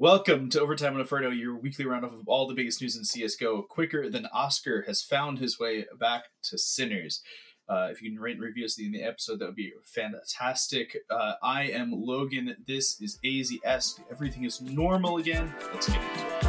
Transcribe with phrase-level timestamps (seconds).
[0.00, 3.66] Welcome to Overtime on Inferno, your weekly roundup of all the biggest news in CSGO,
[3.66, 7.20] quicker than Oscar has found his way back to Sinners.
[7.68, 10.98] Uh, if you can rate and review us in the episode, that would be fantastic.
[11.10, 12.54] Uh, I am Logan.
[12.64, 13.98] This is AZS.
[14.08, 15.52] Everything is normal again.
[15.74, 16.44] Let's get into it.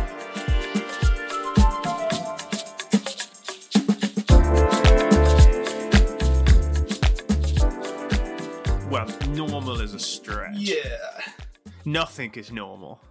[8.91, 10.55] Well, normal is a stretch.
[10.55, 10.75] Yeah.
[11.83, 13.01] Nothing is normal.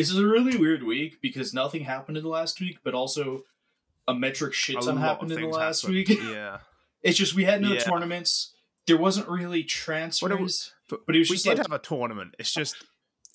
[0.00, 3.44] This is a really weird week because nothing happened in the last week, but also
[4.08, 5.96] a metric shit ton happened in the last happened.
[5.96, 6.08] week.
[6.22, 6.58] Yeah.
[7.02, 7.80] It's just we had no Yeah.
[7.80, 8.52] tournaments.
[8.86, 12.34] There wasn't really transfers, But but it was we just did like have a tournament.
[12.38, 12.76] It's just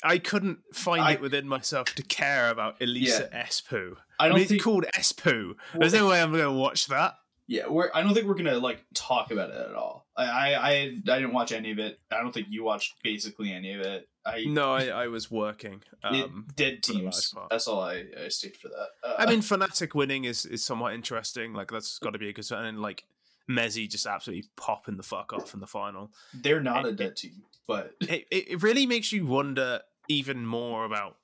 [0.03, 3.95] I couldn't find I- it within myself to care about Elisa Espoo.
[4.19, 5.47] I I don't mean, think it's called Espoo.
[5.73, 7.15] Well, There's no way I'm going to watch that.
[7.47, 7.89] Yeah, we're.
[7.93, 10.07] I don't think we're gonna like talk about it at all.
[10.17, 10.89] I, I, I, I
[11.19, 11.99] didn't watch any of it.
[12.11, 14.07] I don't think you watched basically any of it.
[14.25, 15.83] I, No, I, I was working.
[16.03, 17.33] Um, dead teams.
[17.49, 18.87] That's all I, I state for that.
[19.03, 21.53] Uh, I mean, Fnatic winning is, is somewhat interesting.
[21.53, 22.65] Like that's got to be a sign.
[22.65, 23.03] And like
[23.49, 26.11] mezii just absolutely popping the fuck off in the final.
[26.33, 30.85] they're not a dead team, but It, it it really makes you wonder even more
[30.85, 31.17] about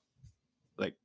[0.78, 0.96] like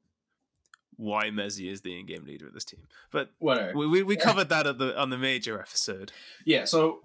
[0.96, 2.86] why mezii is the in-game leader of this team.
[3.10, 3.76] But whatever.
[3.76, 6.12] we, we, we covered that at the on the major episode.
[6.44, 6.64] Yeah.
[6.64, 7.00] So,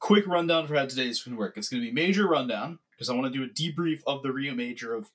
[0.00, 1.56] quick rundown for how today's gonna work.
[1.56, 4.54] It's gonna be major rundown because I want to do a debrief of the Rio
[4.54, 5.10] Major of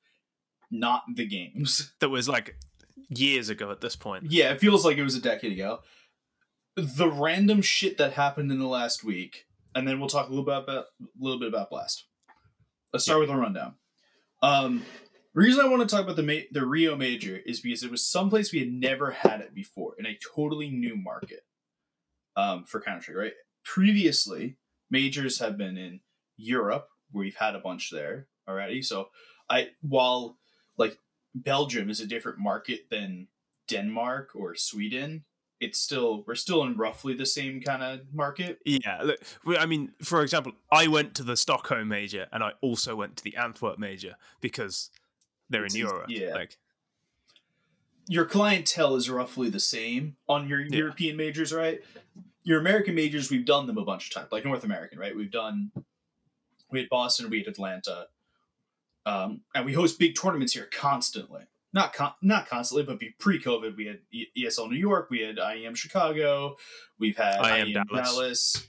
[0.69, 1.91] not the games.
[1.99, 2.55] That was like
[3.09, 4.31] years ago at this point.
[4.31, 5.79] Yeah, it feels like it was a decade ago.
[6.75, 10.45] The random shit that happened in the last week, and then we'll talk a little
[10.45, 12.05] bit about a little bit about Blast.
[12.93, 13.75] Let's start with a rundown.
[14.41, 14.83] Um,
[15.33, 18.05] reason I want to talk about the ma- the Rio Major is because it was
[18.05, 21.41] someplace we had never had it before in a totally new market.
[22.37, 23.33] Um, for Counter Strike, right?
[23.65, 24.55] Previously,
[24.91, 26.01] majors have been in
[26.37, 28.81] Europe, where we've had a bunch there already.
[28.83, 29.09] So,
[29.49, 30.37] I while
[30.77, 30.97] like
[31.33, 33.27] Belgium is a different market than
[33.67, 35.23] Denmark or Sweden,
[35.59, 38.59] it's still we're still in roughly the same kind of market.
[38.65, 39.19] Yeah, look,
[39.57, 43.23] I mean, for example, I went to the Stockholm major and I also went to
[43.23, 44.89] the Antwerp major because
[45.49, 46.05] they're It's in Europe.
[46.09, 46.33] yeah.
[46.33, 46.57] Like,
[48.07, 50.77] Your clientele is roughly the same on your Yeah.
[50.77, 51.81] European majors, right?
[52.43, 55.15] Your American majors, we've done them a bunch of times, like North American, right?
[55.15, 55.71] We've done
[56.71, 58.07] we had Boston, we had Atlanta,
[59.05, 61.43] um, and we host big tournaments here constantly.
[61.73, 65.75] Not con- not constantly, but pre-COVID, we had E- ESL New York, we had IEM
[65.75, 66.57] Chicago,
[66.99, 68.09] we've had IEM IEM, Dallas.
[68.09, 68.67] Dallas.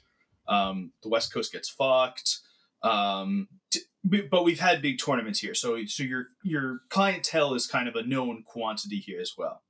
[0.48, 2.40] Um, the West Coast gets fucked.
[2.82, 7.88] Um, t- but we've had big tournaments here, so so your your clientele is kind
[7.88, 9.62] of a known quantity here as well.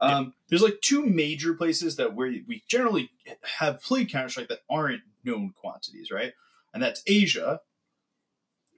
[0.00, 3.10] Um, There's like two major places that we we generally
[3.58, 6.32] have played Counter Strike that aren't known quantities, right?
[6.74, 7.60] And that's Asia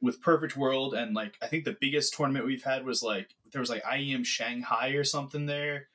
[0.01, 3.61] with Perfect World, and like I think the biggest tournament we've had was like there
[3.61, 5.89] was like IEM Shanghai or something there.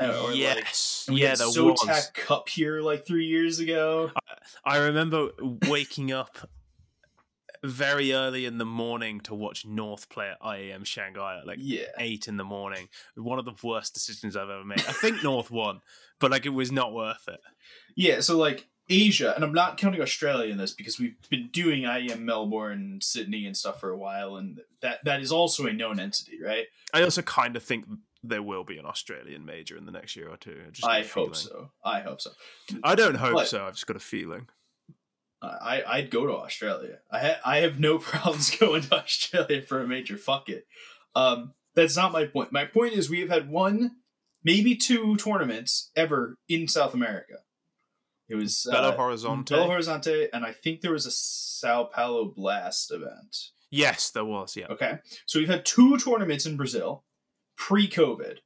[0.00, 2.10] Uh, or yes, and we yeah, had ZOTAC was.
[2.14, 4.12] Cup here like three years ago.
[4.64, 5.30] I remember
[5.66, 6.48] waking up
[7.64, 11.84] very early in the morning to watch North play at IEM Shanghai at like Yeah,
[11.98, 12.88] eight in the morning.
[13.16, 14.80] One of the worst decisions I've ever made.
[14.80, 15.80] I think North won,
[16.20, 17.40] but like it was not worth it.
[17.96, 21.82] Yeah, so like Asia, and I'm not counting Australia in this because we've been doing
[21.82, 26.00] IEM Melbourne, Sydney, and stuff for a while, and that that is also a known
[26.00, 26.66] entity, right?
[26.94, 27.84] I also kind of think
[28.24, 30.56] there will be an Australian major in the next year or two.
[30.82, 31.70] I, got hope so.
[31.84, 32.30] I hope so.
[32.82, 33.64] I don't hope But- so.
[33.64, 34.48] I've just got a feeling.
[35.42, 36.98] I I'd go to Australia.
[37.10, 40.16] I ha- I have no problems going to Australia for a major.
[40.16, 40.66] Fuck it.
[41.14, 42.52] Um, that's not my point.
[42.52, 43.92] My point is we have had one,
[44.42, 47.34] maybe two tournaments ever in South America.
[48.28, 49.46] It was Belo uh, Horizonte.
[49.54, 53.36] Belo Horizonte, and I think there was a Sao Paulo Blast event.
[53.70, 54.56] yes, there was.
[54.56, 54.66] Yeah.
[54.70, 54.98] Okay.
[55.26, 57.04] So we've had two tournaments in Brazil
[57.56, 58.38] pre COVID,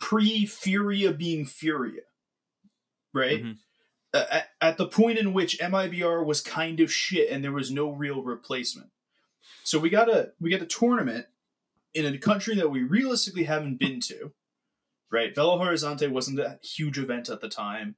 [0.00, 2.02] pre Furia being Furia,
[3.12, 3.42] right?
[3.44, 3.56] Mhm.
[4.14, 7.72] Uh, at, at the point in which MIBR was kind of shit and there was
[7.72, 8.90] no real replacement.
[9.64, 11.26] So we got a we got a tournament
[11.94, 14.32] in a country that we realistically haven't been to,
[15.10, 15.34] right?
[15.34, 17.96] Belo Horizonte wasn't a huge event at the time.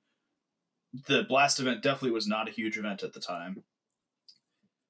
[1.07, 3.65] The Blast event definitely was not a huge event at the time.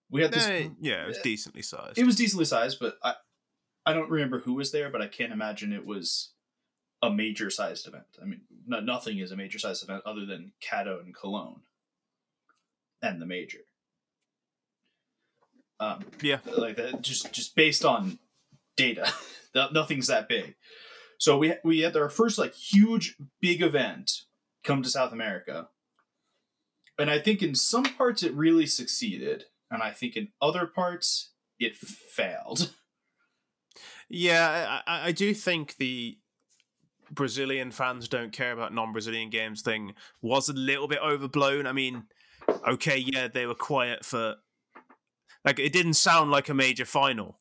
[0.09, 1.99] We had this Eh, yeah, it was decently sized.
[1.99, 3.15] it was decently sized, but I
[3.85, 6.31] I don't remember who was there, but I can't imagine it was
[7.03, 8.05] a major sized event.
[8.21, 11.61] I mean, no, nothing is a major sized event other than Cato and Cologne
[13.03, 13.59] and the major.
[15.79, 16.39] Um, Yeah.
[16.57, 18.19] like that, just just based on
[18.77, 19.13] data,
[19.73, 20.55] nothing's that big.
[21.19, 24.23] So we we had our first like huge big event
[24.65, 25.69] come to South America,
[26.99, 31.33] and I think in some parts it really succeeded, and I think in other parts
[31.59, 32.73] it failed.
[34.09, 36.19] Yeah, I, I do think the
[37.11, 41.67] Brazilian fans don't care about non-Brazilian games thing was a little bit overblown.
[41.67, 42.05] I mean,
[42.67, 44.37] okay, yeah, they were quiet for
[45.45, 47.39] like it didn't sound like a major final,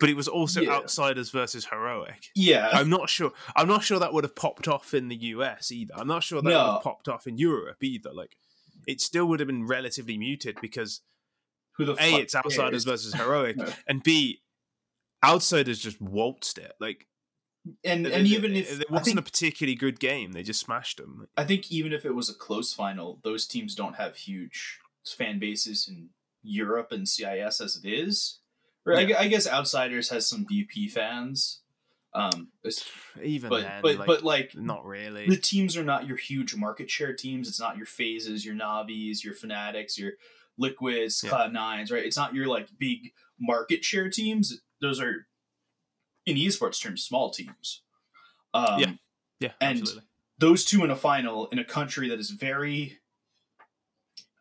[0.00, 0.72] but it was also Yeah.
[0.72, 2.26] outsiders versus heroic.
[2.34, 3.32] Yeah, I'm not sure.
[3.56, 5.94] I'm not sure that would have popped off in the US either.
[5.96, 8.12] I'm not sure that would have popped off in Europe either.
[8.12, 8.36] Like,
[8.86, 11.00] it still would have been relatively muted because
[11.76, 12.84] who the a it's outsiders cares?
[12.84, 13.72] versus heroic, No.
[13.86, 14.40] and b
[15.24, 16.72] outsiders just waltzed it.
[16.80, 17.06] Like,
[17.84, 20.96] and and it- even if it wasn't think, a particularly good game, they just smashed
[20.98, 21.28] them.
[21.36, 25.38] I think even if it was a close final, those teams don't have huge fan
[25.38, 26.10] bases in
[26.42, 28.38] Europe and CIS as it is.
[28.86, 29.04] I, Yeah.
[29.04, 31.60] gu- I guess Outsiders has some VP fans,
[32.14, 32.48] um,
[33.22, 35.28] Even but then, but like, but like not really.
[35.28, 37.48] the teams are not your huge market share teams.
[37.48, 40.12] It's not your FaZes, your Navis, your Fnatics, your
[40.56, 41.30] Liquids, Yeah.
[41.30, 42.04] Cloud Nines, right?
[42.04, 44.60] It's not your like big market share teams.
[44.80, 45.26] Those are
[46.28, 47.82] in esports terms small teams.
[48.54, 48.92] Um, Yeah.
[49.40, 50.04] yeah, and- absolutely.
[50.38, 52.98] those two in a final in a country that is very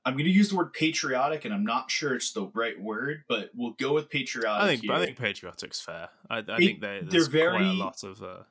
[0.06, 3.26] I'm going to use the word patriotic, and I'm not sure it's the right word,
[3.28, 4.64] but we'll go with patriotic.
[4.64, 4.94] I think here.
[4.94, 6.08] I think patriotic's fair.
[6.30, 8.24] I, I They- think they, they're quite a very- lot of.
[8.24, 8.44] Uh,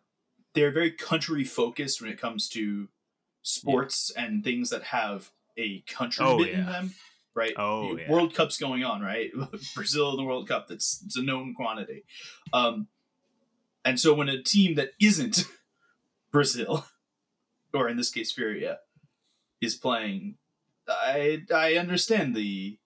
[0.52, 2.88] they're very country focused when it comes to
[3.42, 6.94] sports and things that have a country Oh, bit in them.
[7.34, 7.52] Right?
[7.56, 8.10] Oh, yeah.
[8.10, 9.30] World Cup's going on, right?
[9.74, 10.68] Brazil in the World Cup.
[10.68, 12.04] That's it's a known quantity.
[12.52, 12.88] Um,
[13.86, 15.44] and so when a team that isn't
[16.32, 16.84] Brazil,
[17.72, 18.80] or in this case Furia,
[19.60, 20.34] is playing,
[20.88, 22.78] I I understand the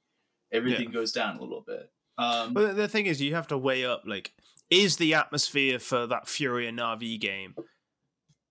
[0.53, 1.91] everything goes down a little bit.
[2.19, 4.33] Um, But the thing is, you have to weigh up like,
[4.69, 7.55] is the atmosphere for that Furia Navi game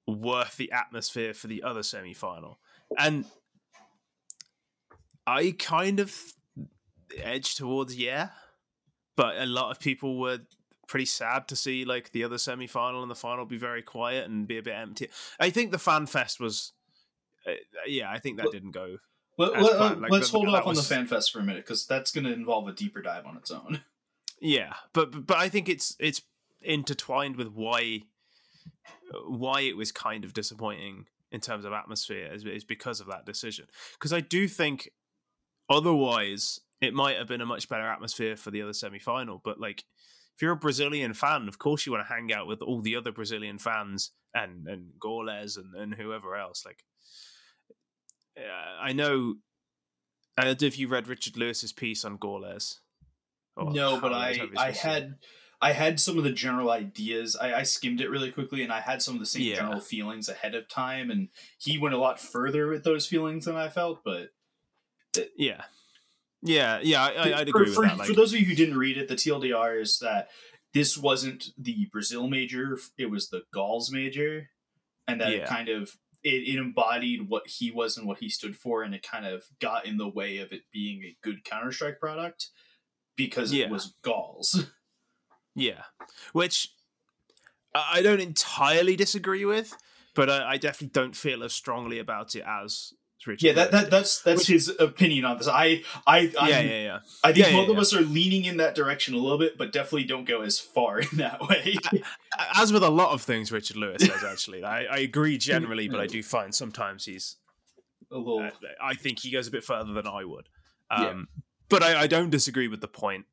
[0.08, 2.60] worth the atmosphere for the other semi final?
[2.98, 3.26] And
[5.28, 6.20] I kind of
[7.16, 8.30] edge towards yeah,
[9.16, 10.40] but a lot of people were
[10.90, 14.28] pretty sad to see like the other semi final and the final be very quiet
[14.30, 15.08] and be a bit empty.
[15.40, 16.74] I think the fan fest was,
[17.48, 17.52] uh,
[17.88, 18.98] yeah, I think that Well- didn't go.
[19.40, 21.64] as let, planned, like, us hold off on the was- fan fest for a minute
[21.64, 23.82] because that's going to involve a deeper dive on its own.
[24.42, 26.22] Yeah, but but- but I think it's it's
[26.62, 28.04] intertwined with why
[29.28, 33.26] why it was kind of disappointing in terms of atmosphere is, is because of that
[33.26, 33.68] decision.
[33.94, 34.90] Because I do think
[35.70, 39.42] otherwise it might have been a much better atmosphere for the other semi final.
[39.44, 39.84] But like,
[40.40, 42.96] if you're a Brazilian fan, of course you want to hang out with all the
[42.96, 46.64] other Brazilian fans and and Gaules and and whoever else.
[46.66, 46.86] Like,
[48.38, 49.36] uh, I know.
[50.38, 52.80] I don't know if you read Richard Lewis's piece on Gaules.
[53.58, 54.78] no, but I I supposed to say it.
[54.78, 55.16] had
[55.62, 57.36] I had some of the general ideas.
[57.36, 59.56] I, I skimmed it really quickly, and I had some of the same Yeah.
[59.56, 61.12] general feelings ahead of time.
[61.12, 61.28] And
[61.58, 64.06] he went a lot further with those feelings than I felt.
[64.06, 64.30] But
[65.36, 65.66] Yeah,
[66.42, 67.04] yeah, yeah.
[67.04, 67.98] I, I, I'd agree for, with that.
[68.00, 70.30] Like, for those of you who didn't read it, the TLDR is that
[70.74, 74.50] this wasn't the Brazil major; it was the Gaules major,
[75.08, 75.46] and that it Yeah.
[75.48, 79.04] kind of it, it embodied what he was and what he stood for, and it
[79.04, 82.50] kind of got in the way of it being a good Counter Strike product
[83.16, 83.66] because Yeah.
[83.66, 84.68] it was Gaules.
[85.56, 85.84] yeah,
[86.34, 86.74] which
[87.74, 89.76] I I don't entirely disagree with,
[90.14, 92.94] but I, I definitely don't feel as strongly about it as
[93.28, 93.46] Richard.
[93.46, 95.48] Yeah, that, that that's that's Which- his opinion on this.
[95.48, 97.00] I I I, yeah, yeah, yeah.
[97.24, 99.58] I think Yeah, yeah, both of us are leaning in that direction a little bit,
[99.58, 101.76] but definitely don't go as far in that way.
[102.56, 106.00] As with a lot of things Richard Lewis says, actually, I, I agree generally, but
[106.00, 107.36] I do find sometimes he's.
[108.12, 108.40] a little.
[108.40, 108.50] uh,
[108.82, 110.48] I think he goes a bit further than I would.
[110.92, 111.28] Um,
[111.70, 113.26] But I, I don't disagree with the point,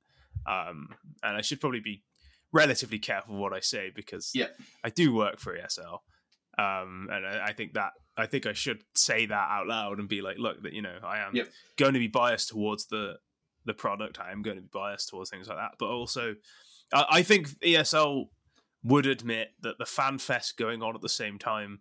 [0.47, 0.89] um,
[1.23, 2.03] and I should probably be
[2.53, 4.49] relatively careful what I say because Yeah.
[4.85, 6.01] I do work for ESL,
[6.59, 10.09] um, and I, I think that I think I should say that out loud and
[10.09, 11.49] be like, look, that you know, I am Yep.
[11.77, 13.19] going to be biased towards the
[13.65, 14.21] the product.
[14.21, 16.35] I am going to be biased towards things like that, but also,
[16.93, 18.27] I, I think ESL
[18.85, 21.81] would admit that the fan fest going on at the same time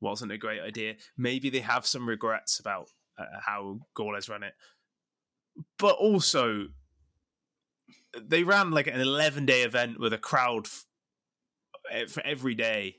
[0.00, 0.94] wasn't a great idea.
[1.16, 4.54] Maybe they have some regrets about uh, how Gaules ran it,
[5.78, 6.68] but also
[8.20, 12.96] they ran like an 11 day event with a crowd f- for every day.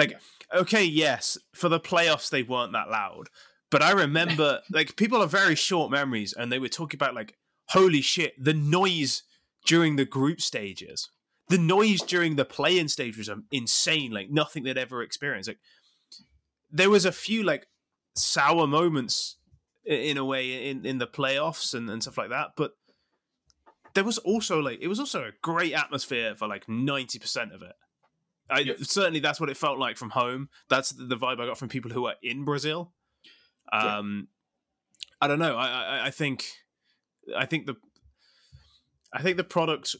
[0.00, 0.20] Like,
[0.52, 3.28] okay, yes, for the playoffs they weren't that loud,
[3.70, 7.36] but I remember like people have very short memories, and they were talking about like,
[7.68, 9.22] holy shit, the noise
[9.66, 11.10] during the group stages,
[11.48, 15.48] the noise during the play-in stage was um, insane, like nothing they'd ever experienced.
[15.48, 15.60] Like,
[16.70, 17.66] there was a few like
[18.14, 19.36] sour moments
[19.84, 22.72] in a way in in the playoffs and, and stuff like that but
[23.94, 27.72] there was also like it was also a great atmosphere for like 90% of it
[28.50, 31.68] I, certainly that's what it felt like from home that's the, vibe i got from
[31.68, 32.92] people who are in brazil
[33.72, 33.98] Yeah.
[33.98, 34.28] um
[35.20, 36.46] i don't know I, I i think
[37.36, 37.76] i think the
[39.12, 39.96] i think the product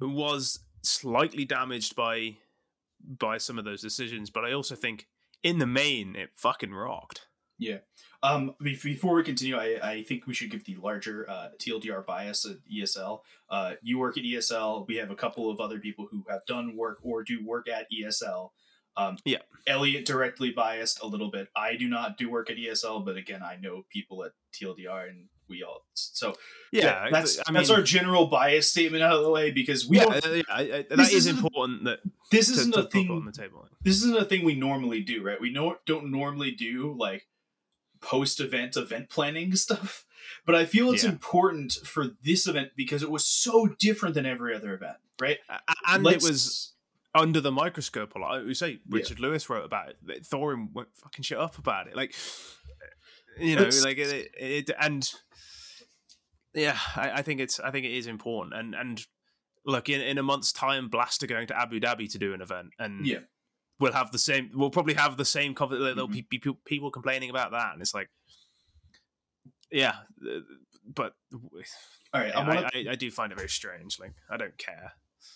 [0.00, 2.36] was slightly damaged by
[3.00, 5.06] by some of those decisions, but I also think
[5.42, 7.26] in the main it fucking rocked.
[7.58, 7.78] Yeah.
[8.22, 12.44] Um, before we continue, I, I think we should give the larger uh, TLDR bias
[12.44, 13.20] at ESL.
[13.48, 14.86] Uh, you work at ESL.
[14.88, 17.86] We have a couple of other people who have done work or do work at
[17.92, 18.50] ESL.
[18.96, 19.38] Um, yeah.
[19.68, 21.48] Elliot directly biased a little bit.
[21.54, 25.26] I do not do work at ESL, but again, I know people at TLDR and
[25.48, 25.84] we all.
[25.94, 26.34] So
[26.72, 29.88] yeah, yeah that's I mean, that's our general bias statement out of the way because
[29.88, 30.26] we yeah, don't.
[30.26, 31.84] Uh, yeah I, I, that is important.
[31.84, 33.66] That this isn't to, a thing on the table.
[33.82, 35.40] This isn't a thing we normally do, right?
[35.40, 37.26] We know don't normally do like
[38.00, 40.04] post event event planning stuff.
[40.44, 41.10] But I feel it's Yeah.
[41.10, 45.38] important for this event because it was so different than every other event, right?
[45.86, 46.74] And Let's- it was
[47.14, 48.44] under the microscope a lot.
[48.44, 50.22] We say Richard Lewis wrote about it.
[50.24, 51.96] Thorin went fucking shit up about it.
[51.96, 52.14] Like,
[53.38, 55.10] you know, like it, it, and
[56.54, 58.54] yeah, I, I think it's I think it is important.
[58.54, 59.06] And and
[59.64, 62.40] look, in, in a month's time, Blast are going to Abu Dhabi to do an
[62.40, 63.20] event, and Yeah.
[63.80, 64.50] We'll have the same.
[64.54, 65.54] We'll probably have the same.
[65.54, 68.10] Cover, there'll be people people complaining about that, and it's like,
[69.70, 69.94] yeah,
[70.94, 71.14] but.
[72.14, 74.00] All right, I I, to I, I do find it very strange.
[74.00, 74.92] Like, I don't care.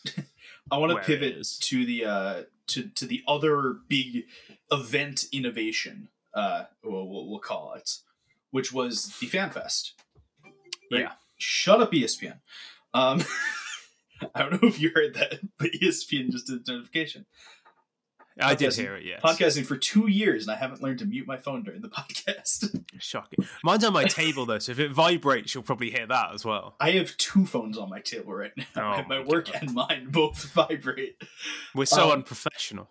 [0.71, 4.25] I want to pivot to the uh to to the other big
[4.71, 7.99] event innovation, uh, we'll, we'll, we'll call it,
[8.51, 9.93] which was the FanFest.
[10.91, 11.03] Right?
[11.03, 11.13] Yeah.
[11.37, 12.39] Shut up, ESPN.
[12.95, 13.23] Um,
[14.35, 17.27] I don't know if you heard that, but ESPN just did a notification.
[18.41, 19.05] I did hear it.
[19.05, 19.21] Yes.
[19.23, 22.83] Podcasting for two years, and I haven't learned to mute my phone during the podcast.
[22.99, 23.45] Shocking.
[23.62, 26.77] Mine's on my table though, so if it vibrates, you'll probably hear that as well.
[26.81, 29.62] I have two phones on my table right now, Oh my my work God.
[29.62, 31.23] and mine both vibrate.
[31.75, 32.89] We're so Um, unprofessional.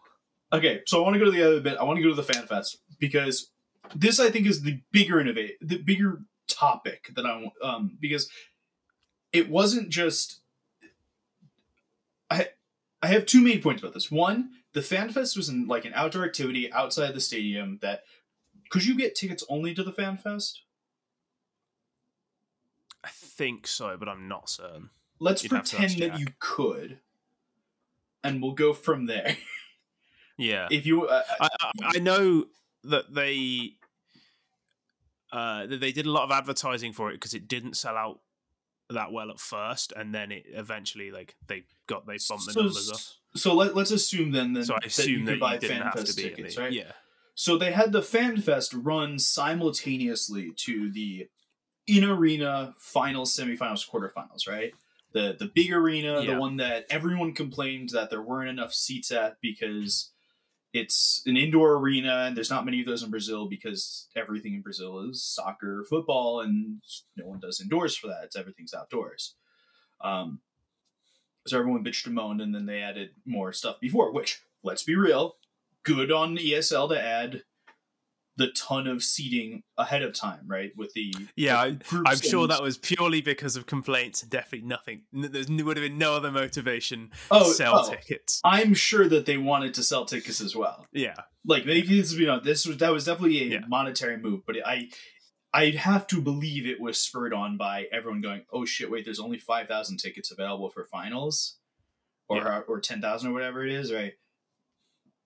[0.53, 1.77] Okay, so I want to go to the other bit.
[1.77, 3.49] I want to go to the fan fest because
[3.95, 7.53] this, I think, is the bigger innovate, the bigger topic that I want.
[7.63, 8.29] Um, because
[9.33, 10.41] it wasn't just.
[12.29, 12.49] I
[13.01, 14.11] I have two main points about this.
[14.11, 17.79] One, the fan fest was in, like an outdoor activity outside the stadium.
[17.81, 18.03] That
[18.69, 20.61] could you get tickets only to the fan fest?
[23.03, 24.89] I think so, but I'm not certain.
[25.19, 26.99] Let's You'd pretend that you could,
[28.23, 29.37] and we'll go from there.
[30.37, 32.45] Yeah, if you, uh, I, I, I know
[32.85, 33.75] that they
[35.31, 38.21] uh, that they did a lot of advertising for it because it didn't sell out
[38.89, 42.61] that well at first, and then it eventually like they got they bumped the so,
[42.61, 42.99] numbers up.
[43.35, 45.59] So let, let's assume then, then So I that assume you that could buy you
[45.59, 46.71] didn't have to be tickets, right?
[46.71, 46.91] Yeah,
[47.35, 51.27] So they had the FanFest run simultaneously to the
[51.87, 54.73] in arena finals, semifinals, quarterfinals, right?
[55.13, 56.35] The the big arena, Yeah.
[56.35, 60.11] the one that everyone complained that there weren't enough seats at because
[60.73, 64.61] it's an indoor arena and there's not many of those in Brazil because everything in
[64.61, 66.81] Brazil is soccer, football, and
[67.17, 68.23] no one does indoors for that.
[68.23, 69.35] It's everything's outdoors.
[70.01, 70.39] Um,
[71.47, 74.11] so everyone bitched and moaned, and then they added more stuff before.
[74.11, 75.35] Which, let's be real,
[75.83, 77.43] good on ESL to add
[78.37, 80.71] the ton of seating ahead of time, right?
[80.75, 84.67] With the Yeah, the groups I'm sure that was purely because of complaints and definitely
[84.67, 85.03] nothing.
[85.11, 88.41] There would have been no other motivation oh, to sell oh, tickets.
[88.43, 90.87] I'm sure that they wanted to sell tickets as well.
[90.91, 93.65] Yeah, Like they, this, you know, this was that was definitely a Yeah.
[93.67, 94.89] monetary move, but I,
[95.53, 99.19] I have to believe it was spurred on by everyone going, "Oh shit, wait, there's
[99.19, 101.57] only five thousand tickets available for finals,
[102.29, 102.59] or Yeah.
[102.67, 104.13] or ten thousand or whatever it is, right?"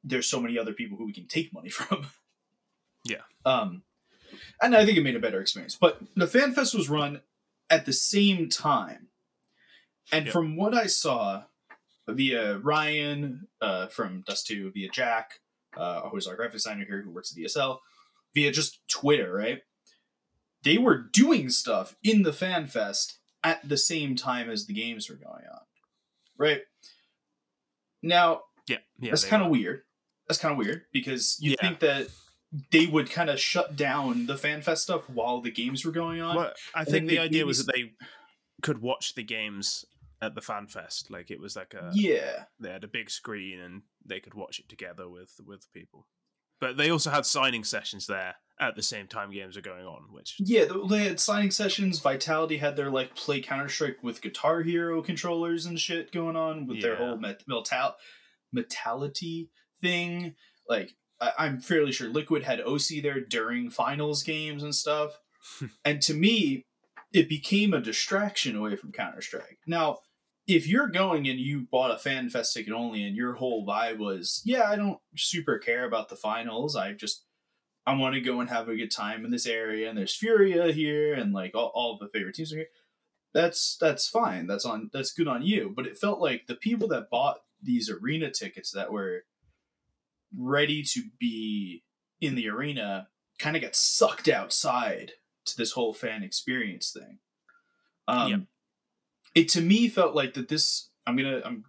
[0.04, 2.08] There's so many other people who we can take money from.
[3.04, 3.22] Yeah.
[3.46, 3.84] Um,
[4.62, 5.76] and I think it made a better experience.
[5.80, 7.22] But the FanFest was run
[7.70, 9.10] at the same time,
[10.12, 10.34] and Yep.
[10.34, 11.44] from what I saw,
[12.08, 15.40] via Ryan uh, from Dust Two, via Jack,
[15.78, 17.80] uh, who's our graphic designer here who works at DSL,
[18.34, 19.62] via just Twitter, right?
[20.66, 25.16] They were doing stuff in the FanFest at the same time as the games were
[25.16, 25.62] going on,
[26.38, 26.64] right?
[28.02, 29.12] Now, yeah, yeah.
[29.12, 29.84] that's kind of weird.
[30.28, 31.62] That's kind of weird because you Yeah.
[31.62, 32.08] think that
[32.72, 36.36] they would kind of shut down the FanFest stuff while the games were going on.
[36.36, 37.94] Well, I think the idea maybe was that they
[38.62, 39.86] could watch the games
[40.22, 41.12] at the fan fest.
[41.12, 42.46] Like it was like a yeah.
[42.60, 46.08] they had a big screen and they could watch it together with with people.
[46.60, 50.04] But they also had signing sessions there at the same time games are going on,
[50.12, 52.00] which Yeah, they had signing sessions.
[52.00, 56.66] Vitality had their like play Counter Strike with Guitar Hero controllers and shit going on
[56.68, 57.64] with their whole met- metal
[58.56, 59.50] metality
[59.82, 60.36] thing.
[60.70, 65.20] Like I- I'm fairly sure Liquid had oSee there during finals games and stuff.
[65.86, 66.66] and to me,
[67.14, 69.60] it became a distraction away from Counter Strike.
[69.68, 70.00] Now,
[70.48, 73.98] if you're going and you bought a fan fest ticket only and your whole vibe
[73.98, 76.76] was, yeah, I don't super care about the finals.
[76.76, 77.25] I just
[77.88, 80.72] I want to go and have a good time in this area, and there's Furia
[80.72, 82.68] here, and like all, all of the favorite teams are here.
[83.34, 84.48] that's that's fine.
[84.48, 85.72] That's on that's good on you.
[85.76, 89.24] But it felt like the people that bought these arena tickets that were
[90.36, 91.84] ready to be
[92.22, 93.08] in the arena
[93.40, 95.14] kind of got sucked outside
[95.46, 97.20] to this whole fan experience thing.
[98.08, 98.40] Um, Yep.
[99.36, 100.90] It to me felt like that this.
[101.06, 101.42] I'm gonna.
[101.46, 101.66] I'm.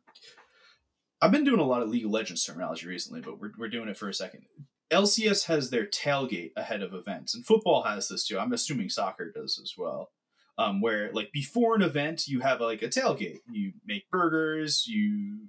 [1.20, 3.88] I've been doing a lot of League of Legends terminology recently, but we're we're doing
[3.88, 4.42] it for a second.
[4.90, 8.38] LCS has their tailgate ahead of events, and football has this too.
[8.38, 10.10] I'm assuming soccer does as well.
[10.58, 13.40] Um, where like before an event, you have like a tailgate.
[13.50, 14.86] You make burgers.
[14.86, 15.48] You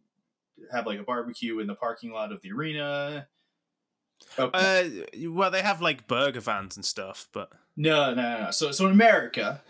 [0.72, 3.28] have like a barbecue in the parking lot of the arena.
[4.38, 4.84] Oh, Uh,
[5.30, 8.52] well, they have like burger vans and stuff, but no, no, no.
[8.52, 9.62] So, so in America,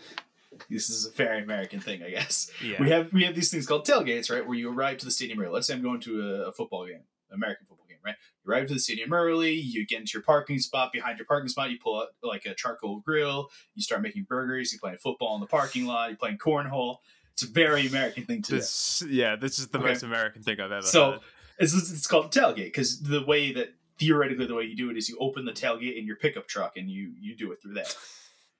[0.70, 2.50] this is a very American thing, I guess.
[2.64, 4.44] yeah, We have we have these things called tailgates, right?
[4.46, 5.52] Where you arrive to the stadium early.
[5.52, 7.77] Let's say I'm going to a, a football game, American football
[8.08, 8.16] right?
[8.44, 9.52] You arrive to the stadium early.
[9.54, 10.92] You get into your parking spot.
[10.92, 13.48] Behind your parking spot, you pull out like a charcoal grill.
[13.74, 14.72] You start making burgers.
[14.72, 16.08] You play football in the parking lot.
[16.10, 16.96] You're playing cornhole.
[17.32, 19.06] It's a very American thing to do.
[19.08, 19.88] yeah, this is the Okay.
[19.88, 21.20] most American thing I've ever So heard.
[21.60, 25.08] it's, it's called tailgate because the way that theoretically the way you do it is
[25.08, 27.96] you open the tailgate in your pickup truck and you you do it through that.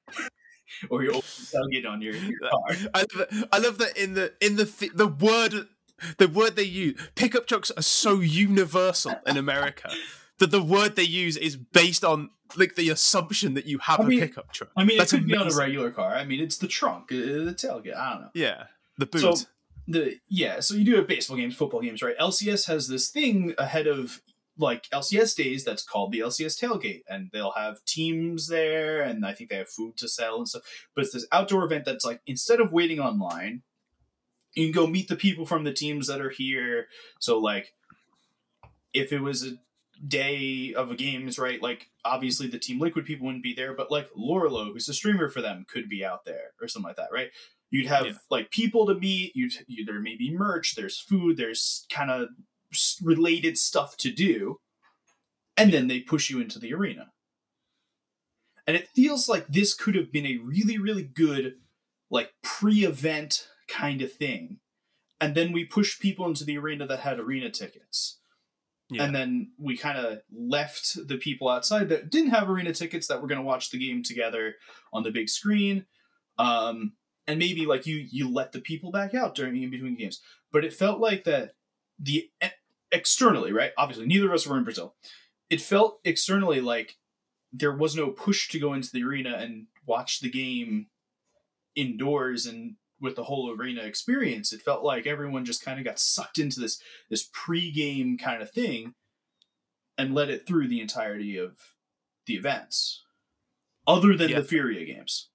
[0.91, 2.61] or you open the tailgate on your, your car.
[2.95, 3.49] I love that.
[3.53, 5.67] I love that in the in the the word
[6.19, 6.99] the word they use.
[7.15, 9.91] Pickup trucks are so universal in America
[10.39, 14.05] that the word they use is based on like the assumption that you have I
[14.05, 14.71] a mean- pickup truck.
[14.77, 16.15] I mean, That's it could be on a regular car.
[16.15, 17.97] I mean, it's the trunk, uh, the tailgate.
[17.97, 18.31] I don't know.
[18.35, 18.65] Yeah,
[18.97, 19.21] the boot.
[19.21, 19.35] So
[19.87, 22.17] the yeah, so you do have baseball games, football games, right?
[22.19, 24.23] LCS has this thing ahead of
[24.61, 29.33] like LCS days that's called the LCS tailgate, and they'll have teams there, and I
[29.33, 30.63] think they have food to sell and stuff.
[30.95, 33.63] But it's this outdoor event that's like instead of waiting online,
[34.59, 36.89] you can go meet the people from the teams that are here.
[37.19, 37.73] So like,
[38.93, 39.53] if it was a
[40.07, 41.63] day of games, right?
[41.63, 45.29] Like obviously the Team Liquid people wouldn't be there, but like Lorelo, who's a streamer
[45.29, 47.31] for them, could be out there or something like that, right?
[47.71, 48.13] You'd have Yeah.
[48.31, 49.37] like people to meet.
[49.37, 50.75] You'd you, there may be merch.
[50.75, 51.37] There's food.
[51.37, 52.29] There's kind of
[53.03, 54.61] related stuff to do,
[55.57, 57.13] and then they push you into the arena.
[58.67, 61.55] And it feels like this could have been a really, really good,
[62.11, 64.59] like pre-event kind of thing,
[65.21, 68.19] and then we pushed people into the arena that had arena tickets.
[68.91, 69.05] Yeah.
[69.05, 73.21] and then we kind of left the people outside that didn't have arena tickets that
[73.21, 74.55] were going to watch the game together
[74.95, 75.85] on the big screen.
[76.39, 76.95] Um,
[77.27, 80.23] and maybe like you you let the people back out during in between games.
[80.51, 81.55] But it felt like that
[81.99, 82.31] the
[82.91, 83.73] externally right?
[83.77, 84.95] Obviously neither of us were in brazil.
[85.51, 86.97] It felt externally like
[87.53, 90.87] there was no push to go into the arena and watch the game
[91.75, 95.99] indoors and with the whole arena experience it felt like everyone just kind of got
[95.99, 96.81] sucked into this
[97.11, 98.95] this pre-game kind of thing
[99.97, 101.75] and let it through the entirety of
[102.27, 103.05] the events
[103.87, 104.41] other than Yeah.
[104.41, 105.29] the furia games.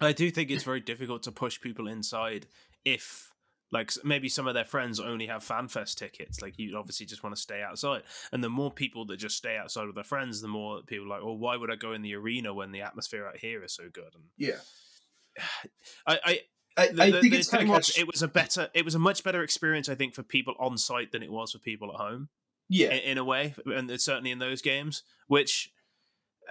[0.00, 2.46] I do think it's very difficult to push people inside
[2.84, 3.30] if
[3.70, 7.36] like maybe some of their friends only have fanfest tickets like you obviously just want
[7.36, 8.02] to stay outside.
[8.32, 11.16] And the more people that just stay outside with their friends the more people are
[11.16, 13.72] like well why would i go in the arena when the atmosphere out here is
[13.72, 14.12] so good?
[14.14, 14.58] And yeah.
[16.06, 16.40] I i
[16.76, 19.24] i, the, I think the it's was, it was a better it was a much
[19.24, 22.28] better experience i think for people on site than it was for people at home
[22.68, 25.72] yeah in, in a way and certainly in those games which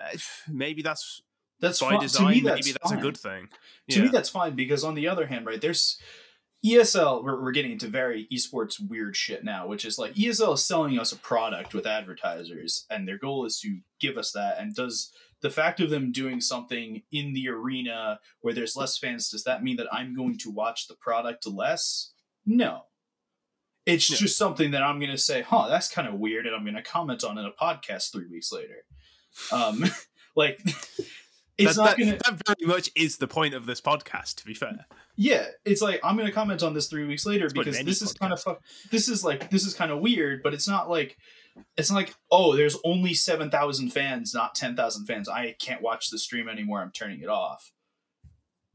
[0.01, 1.21] uh, maybe that's
[1.60, 1.99] that's by fine.
[1.99, 2.99] design to me that's, maybe that's fine.
[2.99, 3.47] a good thing
[3.89, 4.03] to Yeah.
[4.03, 5.99] me that's fine because on the other hand right there's
[6.65, 10.63] esl we're, we're getting into very esports weird shit now which is like esl is
[10.65, 14.75] selling us a product with advertisers and their goal is to give us that and
[14.75, 19.43] does the fact of them doing something in the arena where there's less fans does
[19.43, 22.13] that mean that i'm going to watch the product less?
[22.45, 22.84] No.
[23.86, 26.63] It's just something that i'm going to say huh that's kind of weird and i'm
[26.63, 28.86] going to comment on in a podcast three weeks later.
[29.52, 29.86] Um
[30.36, 30.62] like
[31.59, 34.45] it's that, not that, to that very much is the point of this podcast to
[34.45, 34.85] be fair
[35.21, 38.13] yeah, it's like I'm gonna comment on this three weeks later It's because this is
[38.13, 38.43] kind of podcast.
[38.43, 38.63] fuck.
[38.89, 41.17] This is like this is kind of weird, but it's not like
[41.75, 45.27] it's not like oh, there's only seven thousand fans, not ten thousand fans.
[45.27, 46.81] I can't watch the stream anymore.
[46.81, 47.69] I'm turning it off.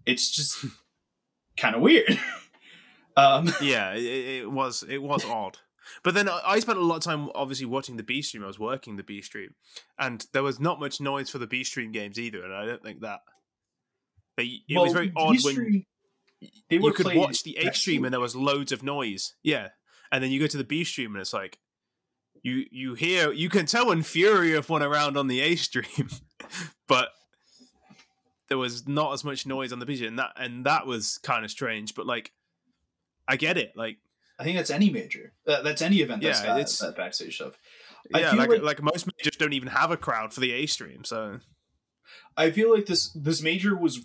[0.04, 0.66] It's just
[1.56, 2.20] kind of weird.
[3.16, 5.56] um, yeah, it, it was it was odd.
[6.02, 8.44] But then I spent a lot of time obviously watching the B stream.
[8.44, 9.54] I was working the B stream,
[9.98, 12.44] and there was not much noise for the B stream games either.
[12.44, 13.20] And I don't think that
[14.36, 15.84] they, it was very odd when
[16.68, 19.34] they you could watch the A stream and there was loads of noise.
[19.42, 19.68] Yeah,
[20.10, 21.58] and then you go to the B stream and it's like
[22.42, 26.08] you you hear you can tell when Fury have won around on the A stream,
[26.88, 27.08] but
[28.48, 31.18] there was not as much noise on the B stream, and that and that was
[31.18, 31.94] kind of strange.
[31.94, 32.32] But like,
[33.26, 33.72] I get it.
[33.76, 33.98] Like,
[34.38, 35.32] I think that's any major.
[35.46, 37.58] That, that's any event that's Yeah, got it's- that backstage stuff.
[38.10, 41.04] Yeah, like, like- like most majors don't even have a crowd for the A stream.
[41.04, 41.40] So
[42.36, 44.04] I feel like this this major was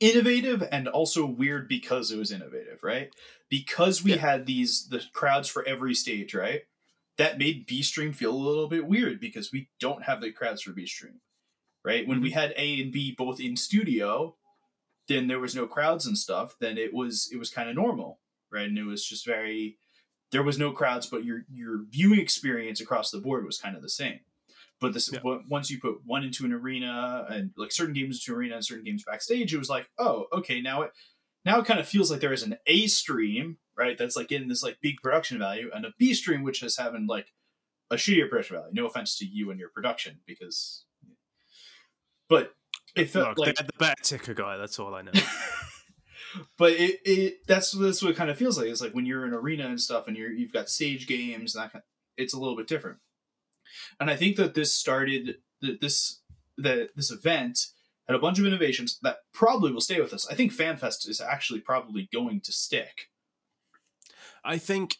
[0.00, 3.10] innovative and also weird because it was innovative, right?
[3.48, 4.18] Because we Yeah.
[4.18, 6.62] had these the crowds for every stage, right?
[7.16, 10.62] That made B Stream feel a little bit weird because we don't have the crowds
[10.62, 11.20] for B Stream,
[11.84, 12.06] right?
[12.06, 12.38] When we mm-hmm.
[12.38, 14.36] had A and B both in studio,
[15.06, 16.56] then there was no crowds and stuff.
[16.60, 18.20] Then it was it was kind of normal,
[18.52, 18.68] right?
[18.68, 19.78] And it was just very
[20.32, 23.82] there was no crowds, but your your viewing experience across the board was kind of
[23.82, 24.20] the same.
[24.80, 25.20] But this Yeah.
[25.48, 28.84] once you put one into an arena and like certain games into arena and certain
[28.84, 30.92] games backstage, it was like, oh, okay, now it
[31.44, 33.96] now it kind of feels like there is an A stream, right?
[33.98, 37.06] That's like getting this like big production value, and a B stream which is having
[37.06, 37.32] like
[37.90, 38.70] a shittier production value.
[38.72, 40.84] No offense to you and your production, because
[42.28, 42.54] but
[42.94, 44.56] it felt Look, like the better ticker guy.
[44.56, 45.12] That's all I know.
[46.58, 48.68] but it, it that's that's what it kind of feels like.
[48.68, 51.64] It's like when you're in arena and stuff, and you're you've got stage games and
[51.64, 51.82] that kind
[52.16, 52.98] it's a little bit different.
[53.98, 56.20] And I think that this started that this
[56.58, 57.58] that this event
[58.06, 60.26] had a bunch of innovations that probably will stay with us.
[60.30, 63.08] I think FanFest is actually probably going to stick.
[64.44, 64.96] I think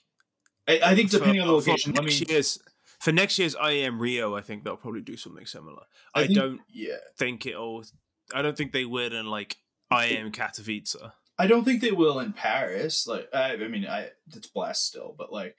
[0.68, 1.92] I, I think depending for, on the location.
[1.92, 2.10] For Let me.
[2.10, 2.58] next year's
[3.00, 5.82] for next year's IEM Rio, I think they'll probably do something similar.
[6.14, 7.82] I, think- don't Yeah, think it'll.
[8.34, 9.56] I don't think they would in like
[9.92, 10.94] IEM Katowice.
[11.40, 13.06] I don't think they will in Paris.
[13.06, 15.56] Like, I, I mean, I it's Blast still, but like,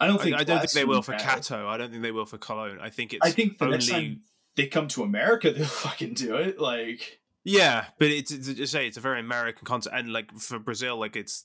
[0.00, 1.48] I don't think I don't think they will for Paris.
[1.48, 1.68] Cato.
[1.68, 2.78] I don't think they will for Cologne.
[2.82, 3.76] I think it's I think the only.
[3.76, 4.22] next time
[4.56, 6.58] they come to America, they'll fucking do it.
[6.58, 10.58] Like, Yeah, but it's, it's just say it's a very American concept, and like for
[10.58, 11.44] Brazil, like it's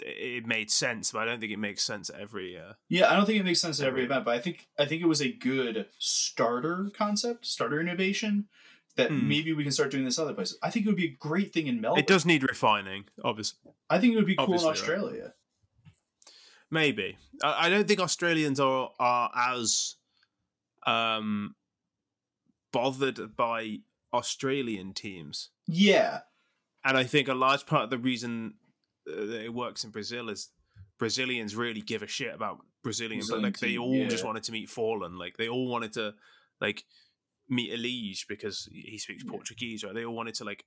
[0.00, 2.56] it made sense, but I don't think it makes sense every.
[2.56, 4.68] Uh, Yeah, I don't think it makes sense at every Every- event, but I think
[4.78, 8.46] I think it was a good starter concept, starter innovation
[8.96, 9.28] that Hmm.
[9.28, 10.58] maybe we can start doing this other places.
[10.62, 12.00] I think it would be a great thing in Melbourne.
[12.00, 13.58] it does need refining, obviously.
[13.90, 14.78] I think it would be cool in obviously, right.
[14.78, 15.34] Australia.
[16.70, 19.96] Maybe I, I don't think Australians are are as
[20.86, 21.54] um
[22.72, 23.78] bothered by
[24.12, 26.20] Australian teams, Yeah,
[26.84, 28.54] and I think a large part of the reason
[29.10, 30.50] uh, that it works in Brazil is
[30.98, 34.42] Brazilians really give a shit about Brazilian, but Brazilian like they team, all just wanted
[34.44, 36.14] to meet Fallen, like they all wanted to
[36.60, 36.84] like
[37.48, 39.24] meet a Elige because he speaks.
[39.24, 39.94] Portuguese, right?
[39.94, 40.64] They all wanted to like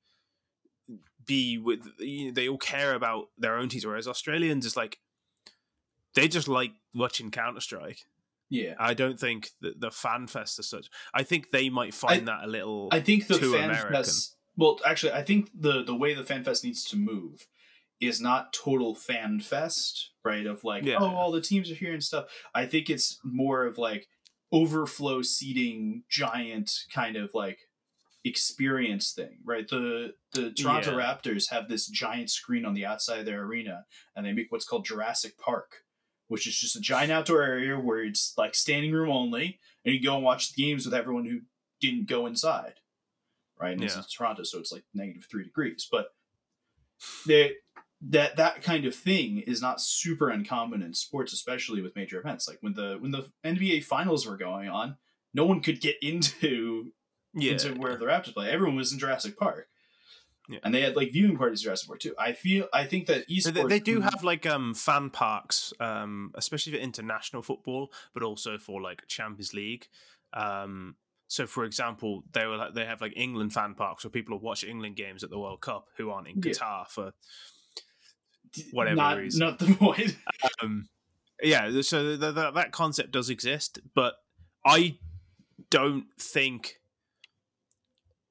[1.26, 5.00] be with you know, they all care about their own teams, whereas Australians is like
[6.16, 8.00] they just like watching Counter Strike.
[8.50, 8.74] yeah.
[8.80, 10.88] I don't think that the fan fest as such.
[11.14, 12.90] I think they might find that a little.
[12.92, 13.94] I think the too fan American.
[13.94, 14.36] fest.
[14.58, 17.48] Well, actually, I think the the way the fan fest needs to move
[18.02, 20.46] is not total fan fest, right?
[20.46, 20.98] Of like, Yeah.
[21.00, 22.26] oh, all the teams are here and stuff.
[22.56, 24.08] I think it's more of like
[24.52, 27.60] overflow seating, giant kind of like
[28.26, 29.68] experience thing, right?
[29.68, 31.16] The the Toronto Yeah.
[31.16, 33.86] Raptors have this giant screen on the outside of their arena,
[34.16, 35.84] and they make what's called Jurassic Park,
[36.28, 40.02] which is just a giant outdoor area where it's like standing room only, and you
[40.04, 41.42] go and watch the games with everyone who
[41.82, 42.76] didn't go inside,
[43.60, 43.74] right?
[43.74, 44.02] And this Yeah.
[44.02, 46.14] is Toronto, so it's like negative three degrees, but
[47.26, 47.56] they
[48.02, 52.48] that that kind of thing is not super uncommon in sports, especially with major events.
[52.48, 54.98] Like when the when the NBA finals were going on,
[55.34, 56.92] no one could get into
[57.34, 58.50] yeah, into where the Raptors play.
[58.50, 59.68] Everyone was in Jurassic Park.
[60.50, 60.60] Yeah.
[60.64, 62.16] And they had like viewing parties in Jurassic Park too.
[62.18, 66.32] I feel I think that esports they, they do have like um fan parks, um,
[66.36, 69.88] especially for international football, but also for like Champions League.
[70.34, 70.96] Um,
[71.28, 74.44] so for example, they were like, they have like England fan parks where people will
[74.44, 76.54] watch England games at the World Cup who aren't in Yeah.
[76.54, 77.14] Qatar for
[78.72, 79.40] whatever not, reason.
[79.40, 80.16] Not the point.
[80.62, 80.88] um,
[81.42, 81.70] yeah.
[81.82, 84.16] So th- th- that concept does exist, but
[84.66, 84.98] I
[85.70, 86.76] don't think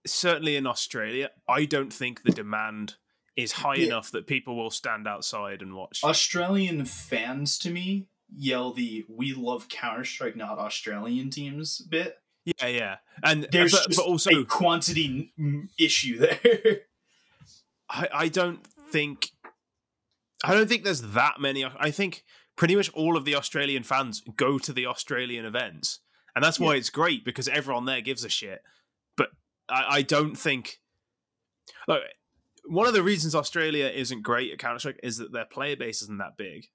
[0.07, 2.95] certainly in Australia, I don't think the demand
[3.37, 3.87] is high Yeah.
[3.87, 6.01] enough that people will stand outside and watch.
[6.03, 12.19] Australian fans to me yell the "We love Counter Strike, not Australian teams" bit.
[12.45, 15.33] Yeah, yeah, and There's but, but also a quantity
[15.79, 16.39] issue there.
[17.91, 19.33] I, I don't think
[20.45, 21.65] I don't think there's that many.
[21.65, 22.25] I think
[22.57, 26.01] pretty much all of the Australian fans go to the Australian events,
[26.35, 28.63] and that's why it's great because everyone there gives a shit.
[29.17, 29.31] But
[29.69, 30.79] I, I don't think
[31.87, 32.03] like
[32.67, 36.03] one of the reasons Australia isn't great at Counter Strike is that their player base
[36.03, 36.67] isn't that big,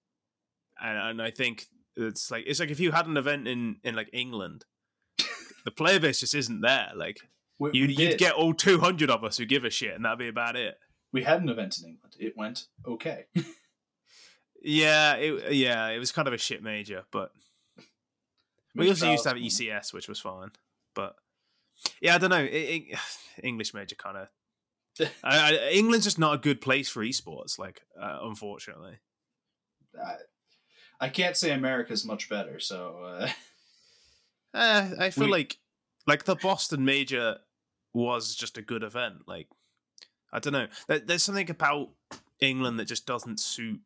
[0.81, 3.95] and and I think it's like it's like if you had an event in in
[3.95, 4.65] like England,
[5.65, 6.91] the player base just isn't there.
[6.95, 7.17] Like
[7.59, 10.03] We, you'd, we you'd get all two hundred of us who give a shit, and
[10.03, 10.75] that'd be about it.
[11.13, 12.15] We had an event in England.
[12.19, 13.25] It went okay.
[14.65, 17.31] Yeah, it, yeah, it was kind of a shit major, but
[18.73, 20.51] we also used to have ECS, which was fine.
[20.95, 21.15] But
[22.01, 22.37] yeah, I don't know.
[22.43, 22.99] It, it,
[23.43, 25.09] English major kind of.
[25.73, 27.59] England's just not a good place for esports.
[27.59, 28.99] Like, uh, unfortunately.
[30.01, 30.13] I,
[30.97, 32.61] I can't say America's much better.
[32.61, 33.29] So uh,
[34.53, 35.57] Uh, I feel We- like
[36.07, 37.39] like the Boston major
[37.93, 39.23] was just a good event.
[39.27, 39.47] Like,
[40.33, 40.67] I don't know.
[40.87, 41.89] There, there's something about
[42.41, 43.79] England that just doesn't suit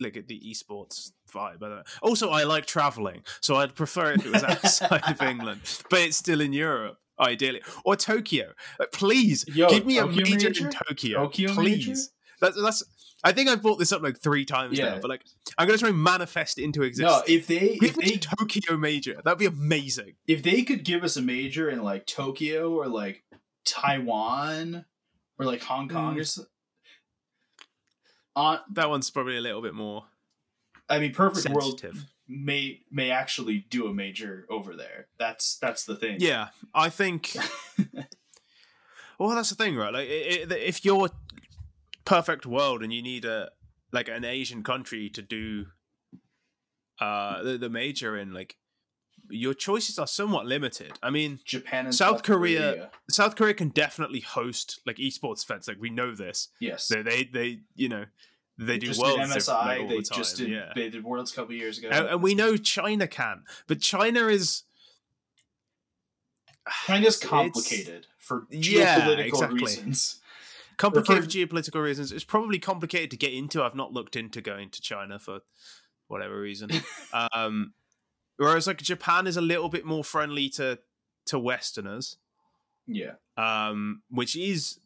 [0.00, 1.56] like the esports vibe.
[1.62, 1.82] I don't know.
[2.02, 5.60] Also, I like traveling, so I'd prefer if it was outside of England,
[5.90, 6.96] but it's still in Europe.
[7.18, 8.52] Ideally, or Tokyo.
[8.78, 10.66] Like, please Yo, give me a major, major?
[10.66, 11.22] in Tokyo.
[11.24, 11.86] Tokyo please.
[11.88, 12.00] major?
[12.42, 12.84] That's that's.
[13.24, 14.90] I think I've brought this up like three times Yeah.
[14.96, 15.22] now, but like
[15.56, 17.22] I'm gonna try and manifest it into existence.
[17.26, 19.18] No, if they if me they Tokyo major.
[19.24, 20.16] That'd be amazing.
[20.28, 23.24] if they could give us a major in like Tokyo or like
[23.64, 24.84] Taiwan
[25.38, 26.38] or like Hong Kong Mm.
[26.38, 26.46] or
[28.34, 30.04] on That one's probably a little bit more
[30.88, 31.82] I mean Perfect World
[32.28, 35.06] may may actually do a major over there.
[35.18, 36.16] That's that's the thing.
[36.20, 37.36] Yeah, I think.
[39.18, 39.92] well, that's the thing, right?
[39.92, 41.10] Like, i i if you're
[42.04, 43.50] perfect world and you need a
[43.92, 45.66] like an Asian country to do
[47.00, 48.56] uh the, the major in, like
[49.30, 50.98] your choices are somewhat limited.
[51.02, 55.68] I mean, Japan and South Korea- South Korea can definitely host like esports events.
[55.68, 56.48] Like we know this.
[56.60, 56.88] Yes.
[56.88, 58.04] They they, they you know
[58.58, 59.48] they do just worlds did MSI.
[59.48, 60.72] like, they the just did yeah.
[60.74, 61.88] they did Worlds a couple years ago.
[61.90, 64.62] And, and we know China can, but China is
[66.86, 69.60] China's complicated for Yeah, geopolitical exactly.
[69.60, 70.20] reasons.
[70.76, 72.12] complicated for geopolitical reasons.
[72.12, 73.62] It's probably complicated to get into.
[73.62, 75.40] I've not looked into going to China for
[76.08, 76.70] whatever reason.
[77.34, 77.74] um,
[78.36, 80.78] whereas like Japan is a little bit more friendly to
[81.26, 82.16] to Westerners,
[82.86, 83.14] Yeah.
[83.36, 84.78] um, which is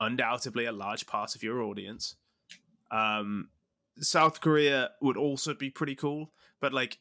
[0.00, 2.14] undoubtedly a large part of your audience.
[2.90, 3.48] Um,
[3.98, 6.98] South Korea would also be pretty cool, but like.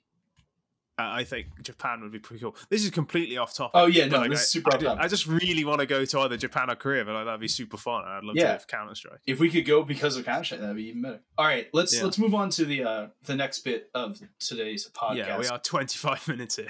[0.97, 2.55] I I think Japan would be pretty cool.
[2.69, 3.71] This is completely off topic.
[3.75, 4.97] Oh yeah, no, like, this I- is super I, off.
[4.99, 7.47] I just really want to go to either Japan or Korea, but like, that'd be
[7.47, 8.03] super fun.
[8.05, 8.43] I'd love Yeah.
[8.45, 9.19] to have Counter Strike.
[9.27, 11.19] If we could go because of Counter Strike, that'd be even better.
[11.37, 12.03] All right, let's Yeah.
[12.05, 15.15] let's move on to the uh the next bit of today's podcast.
[15.17, 16.67] Yeah, we are 25 minutes in.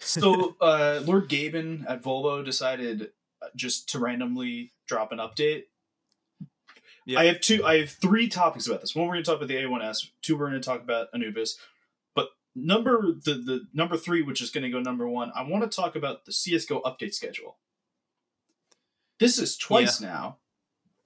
[0.00, 3.10] so uh, Lord Gaben at Volvo decided
[3.42, 5.64] uh, just to randomly drop an update.
[7.06, 7.20] Yeah.
[7.20, 7.64] I have two.
[7.64, 8.94] I have three topics about this.
[8.94, 10.08] One, we're going to talk about the A1S.
[10.20, 11.56] Two, we're going to talk about Anubis.
[12.64, 15.74] Number the the number three, which is going to go number one, I want to
[15.74, 17.58] talk about the CS:GO update schedule.
[19.18, 20.38] This is twice now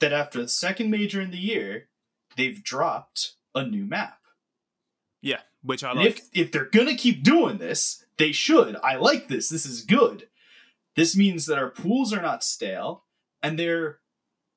[0.00, 1.88] that after the second major in the year,
[2.36, 4.18] they've dropped a new map.
[5.20, 6.06] yeah, which I like.
[6.06, 8.76] if if they're gonna keep doing this, they should.
[8.82, 9.48] I like this.
[9.48, 10.28] This is good.
[10.94, 13.04] This means that our pools are not stale,
[13.42, 14.00] and they're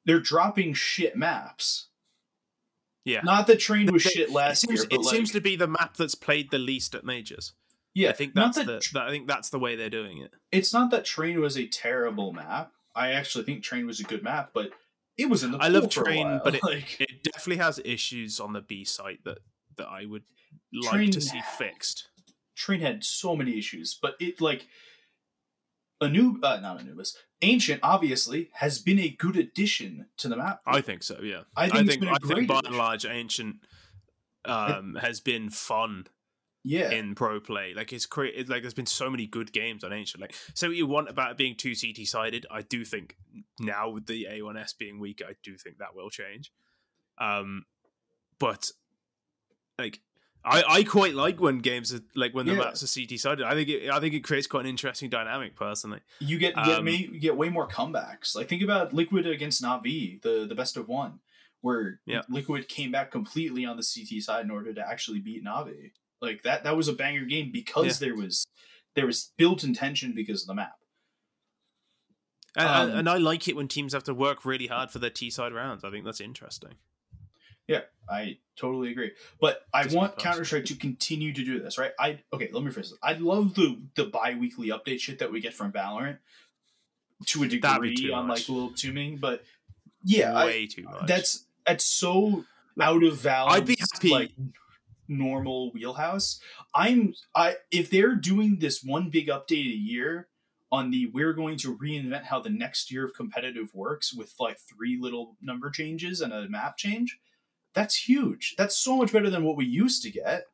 [0.06, 1.88] they're dropping shit maps.
[3.06, 3.22] Yeah.
[3.24, 5.56] Not that train was They- shit it last seems, year, it like, seems to be
[5.56, 7.54] the map that's played the least at majors.
[7.94, 8.90] yeah, I think that's that the.
[8.94, 10.34] that- I think that's the way they're doing it.
[10.52, 12.72] it's not that train was a terrible map.
[12.94, 14.72] I actually think train was a good map, but
[15.18, 17.64] it was in the I love pool for a Train, but it- like It definitely
[17.64, 19.40] has issues on the B site that
[19.78, 20.24] that I would
[20.74, 22.08] like Train- to see fixed.
[22.56, 24.68] train had so many issues, but it like
[26.02, 27.16] Anub uh, not Anubis.
[27.42, 30.62] Ancient obviously has been a good addition to the map.
[30.66, 31.20] I think so.
[31.22, 33.58] Yeah, I think I it's think I think great by and large, ancient
[34.46, 36.08] um, has been fun
[36.66, 36.92] yeah.
[36.92, 37.74] in pro play.
[37.76, 38.50] Like it's created.
[38.50, 40.22] like there's been so many good games on ancient.
[40.22, 42.46] Like say what you want about it being two CT sided.
[42.52, 43.16] I do think
[43.60, 46.52] now with the A1S being weak, I do think that will change.
[47.18, 47.64] Um,
[48.40, 48.70] but
[49.80, 50.02] like
[50.46, 52.60] I, I quite like when games are like when the Yeah.
[52.60, 53.46] maps are CT sided.
[53.46, 56.02] I think it, I think it creates quite an interesting dynamic personally.
[56.20, 58.36] You get get, Um, may, you get way more comebacks.
[58.36, 61.20] Like think about Liquid against Navi, the the best of one,
[61.62, 62.22] where Yeah.
[62.30, 65.92] Liquid came back completely on the CT side in order to actually beat Navi.
[66.22, 68.46] Like that that was a banger game because there was
[68.94, 70.78] there was built-in tension because of the map.
[72.56, 75.10] And, Um, and I like it when teams have to work really hard for their
[75.10, 75.84] T side rounds.
[75.84, 76.76] I think that's interesting.
[77.68, 79.12] Yeah, I totally agree.
[79.42, 80.18] But I Just want.
[80.18, 81.92] Counter Strike to continue to do this, right?
[82.00, 83.00] I okay, let me phrase this.
[83.02, 86.18] I love the the bi-weekly update shit that we get from Valorant
[87.28, 88.42] to a degree on much.
[88.42, 89.44] like little tuning, but
[90.04, 91.08] yeah, I, way too much.
[91.08, 92.46] that's that's so
[92.80, 94.32] out of Valve's I'd be happy- like
[95.08, 96.40] normal wheelhouse.
[96.74, 100.28] I'm I if they're doing this one big update a year
[100.72, 104.58] on the we're going to reinvent how the next year of competitive works with like
[104.60, 107.18] three little number changes and a map change,
[107.76, 108.56] that's huge.
[108.58, 110.46] That's so much better than what we used to get.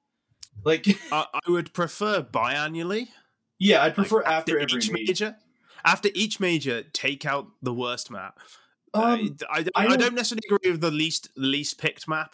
[0.66, 3.08] Like I, I would prefer biannually.
[3.60, 5.26] yeah, I'd prefer Like, after, every each major.
[5.26, 5.36] major.
[5.86, 8.38] After each major, take out the worst map.
[8.94, 12.08] Um, Uh, I, I, I I don't- don't necessarily agree with the least least picked
[12.08, 12.34] map,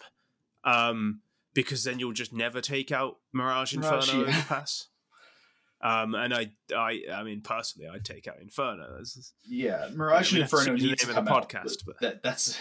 [0.64, 1.20] um,
[1.54, 4.88] because then you'll just never take out Mirage Inferno Mirage, in the pass.
[5.80, 8.88] Um, and I, I, I mean, personally, I'd take out Inferno.
[8.94, 11.94] That's- yeah, Mirage I mean, Inferno needs to name come of the out, podcast, but
[11.94, 12.58] but- that that's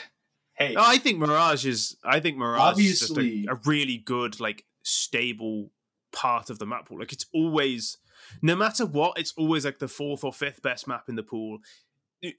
[0.58, 0.74] hey.
[0.74, 1.98] No, I think Mirage is.
[2.04, 5.72] I think Mirage is just a, a really good, like, stable
[6.12, 7.00] part of the map pool.
[7.00, 7.98] Like, it's always,
[8.42, 11.60] no matter what, it's always like the fourth or fifth best map in the pool.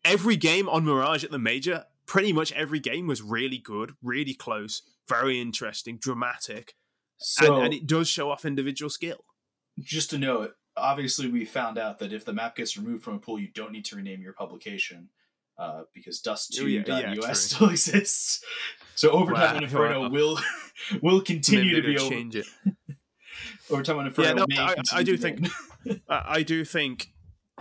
[0.04, 4.34] Every game on Mirage at the major pretty much every game was really good, really
[4.34, 6.74] close, very interesting, dramatic,
[7.18, 9.24] So and, and it does show off individual skill.
[9.78, 13.18] just to note, obviously we found out that if the map gets removed from a
[13.18, 15.10] pool, you don't need to rename your publication.
[15.58, 17.34] Uh, because Oh, yeah, yeah, dust2.us true.
[17.34, 18.44] still exists.
[18.94, 20.38] So Overtime Wow, on Inferno will
[21.02, 22.46] will continue Maybe to be over, change it.
[23.70, 24.28] Overtime on Inferno.
[24.28, 25.48] Yeah, no, may I- I do think-
[26.08, 27.08] I, I do think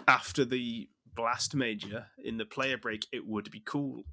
[0.08, 4.04] after the blast major in the player break, it would be cool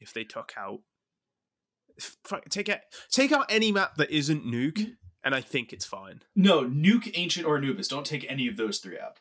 [0.00, 0.80] if they took out
[2.50, 6.22] take out take out any map that isn't nuke, and I think it's fine.
[6.36, 7.88] no nuke, ancient, or Anubis.
[7.88, 9.18] Don't take any of those three out.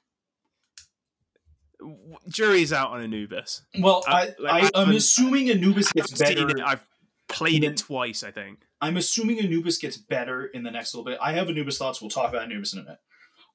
[2.28, 3.62] Jury's out on Anubis.
[3.80, 6.50] Well, I- I, I I'm assuming Anubis I've gets better.
[6.50, 6.60] it.
[6.66, 6.84] I've
[7.28, 8.24] played it twice.
[8.24, 8.60] I think.
[8.82, 11.18] I'm assuming Anubis gets better in the next little bit.
[11.22, 12.02] I have Anubis thoughts.
[12.02, 13.00] We'll talk about Anubis in a minute.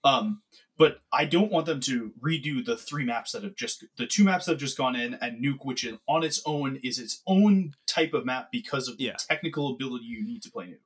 [0.04, 0.42] Um,
[0.78, 4.24] but I don't want them to redo the three maps that have just the two
[4.24, 7.22] maps that have just gone in and Nuke, which is on its own is its
[7.26, 9.12] own type of map because of Yeah.
[9.12, 10.78] the technical ability you need to play Nuke.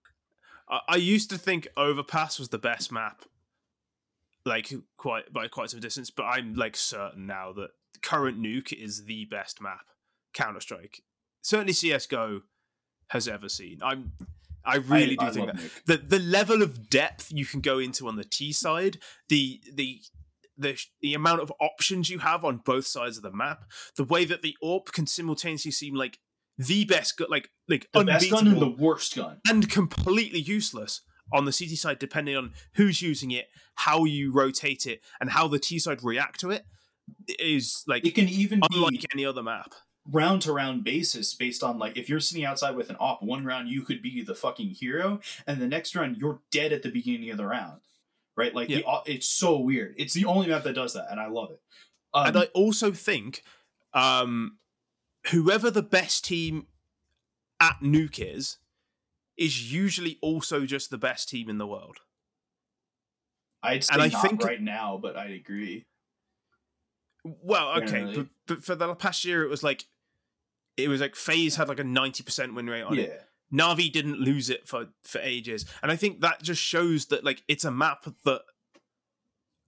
[0.69, 3.23] I, I used to think Overpass was the best map,
[4.47, 6.11] like quite by quite some distance.
[6.11, 7.71] But I'm like certain now that
[8.03, 9.87] current Nuke is the best map
[10.33, 11.03] Counter Strike,
[11.43, 12.43] certainly CS:GO
[13.09, 13.81] has ever seen.
[13.83, 14.13] I'm,
[14.65, 15.85] I really I, do think that Nuke.
[15.87, 20.01] the the level of depth you can go into on the T side, the the
[20.57, 23.65] the the amount of options you have on both sides of the map,
[23.97, 26.19] the way that the AWP can simultaneously seem like
[26.59, 29.39] the best, gu- like like The best gun and the worst gun.
[29.49, 34.87] and completely useless on the CT side, depending on who's using it, how you rotate
[34.87, 36.65] it, and how the T side react to it,
[37.39, 39.75] is like It can even be unlike any other map.
[40.11, 43.45] round to round basis based on like if you're sitting outside with an op, one
[43.45, 46.91] round you could be the fucking hero, and the next round you're dead at the
[46.91, 47.81] beginning of the round.
[48.37, 48.55] Right?
[48.55, 49.95] Like the, op- it's so weird.
[49.97, 51.61] It's the only map that does that, and I love it.
[52.13, 53.43] Um, and I also think
[53.95, 54.59] um,
[55.31, 56.67] whoever the best team
[57.61, 58.59] at Nuke is,
[59.37, 61.99] is usually also just the best team in the world.
[63.63, 65.87] I'd say and I not think- right now, but I agree.
[67.25, 69.85] Well, okay, but, but for the past year, it was like
[70.77, 73.03] it was like FaZe had like a ninety percent win rate on yeah.
[73.03, 73.23] it.
[73.53, 77.43] Navi didn't lose it for for ages, and I think that just shows that like
[77.49, 78.43] it's a map that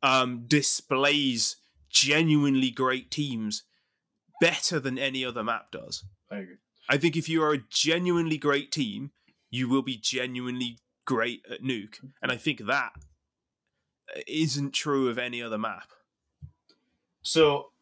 [0.05, 1.57] um displays
[1.91, 3.65] genuinely great teams
[4.41, 6.05] better than any other map does.
[6.31, 6.57] I agree.
[6.89, 9.11] I think if you are a genuinely great team,
[9.51, 12.93] you will be genuinely great at Nuke, and I think that
[14.27, 15.91] isn't true of any other map.
[17.23, 17.73] So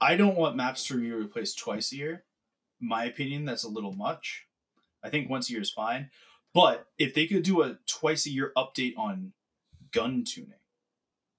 [0.00, 2.24] I don't want maps to be replaced twice a year.
[2.80, 4.46] My opinion, that's a little much.
[5.02, 6.10] I think once a year is fine.
[6.54, 9.32] But if they could do a twice a year update on
[9.90, 10.54] gun tuning,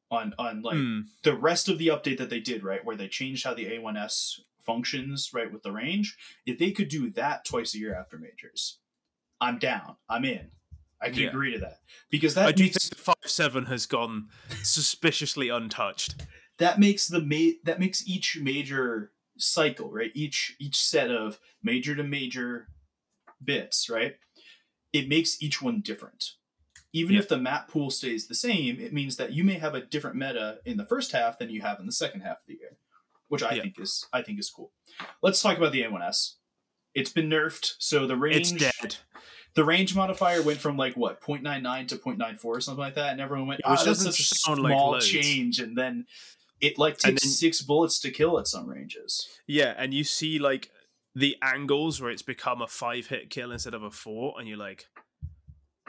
[0.10, 1.02] on on like Hmm.
[1.24, 4.42] the rest of the update that they did, right, where they changed how the A1S
[4.60, 8.80] functions, right, with the range, if they could do that twice a year after majors,
[9.44, 9.98] I'm down.
[10.10, 10.50] I'm in.
[11.02, 11.28] I can Yeah.
[11.30, 11.80] agree to that.
[12.10, 14.30] Because that I do makes think the five seven has gone
[14.64, 16.16] suspiciously untouched.
[16.60, 21.96] that makes the ma- that makes each major cycle right each each set of major
[21.96, 22.70] to major
[23.44, 24.18] bits right
[24.94, 26.34] it makes each one different
[26.94, 27.20] even Yeah.
[27.22, 30.16] if the map pool stays the same it means that you may have a different
[30.16, 32.78] meta in the first half than you have in the second half of the year
[33.30, 33.64] which i Yeah.
[33.64, 34.72] think is i think is cool
[35.24, 36.36] let's talk about the a1s
[36.96, 38.96] it's been nerfed so the range It's dead.
[39.56, 43.22] the range modifier went from like what 0.99 to 0.94 or something like that and
[43.22, 46.06] everyone went It was- ah, that's such a sound like small change and then
[46.62, 50.40] it like takes then- six bullets to kill at some ranges Yeah, and you see
[50.40, 50.70] like
[51.16, 54.58] the angles where it's become a five hit kill instead of a four, and you're
[54.58, 54.88] like,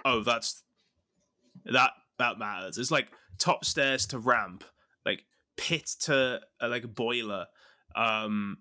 [0.04, 0.62] oh, that's
[1.64, 2.76] that that matters.
[2.76, 4.64] It's like top stairs to ramp,
[5.06, 5.24] like
[5.56, 7.46] pit to uh, like a boiler,
[7.96, 8.58] um,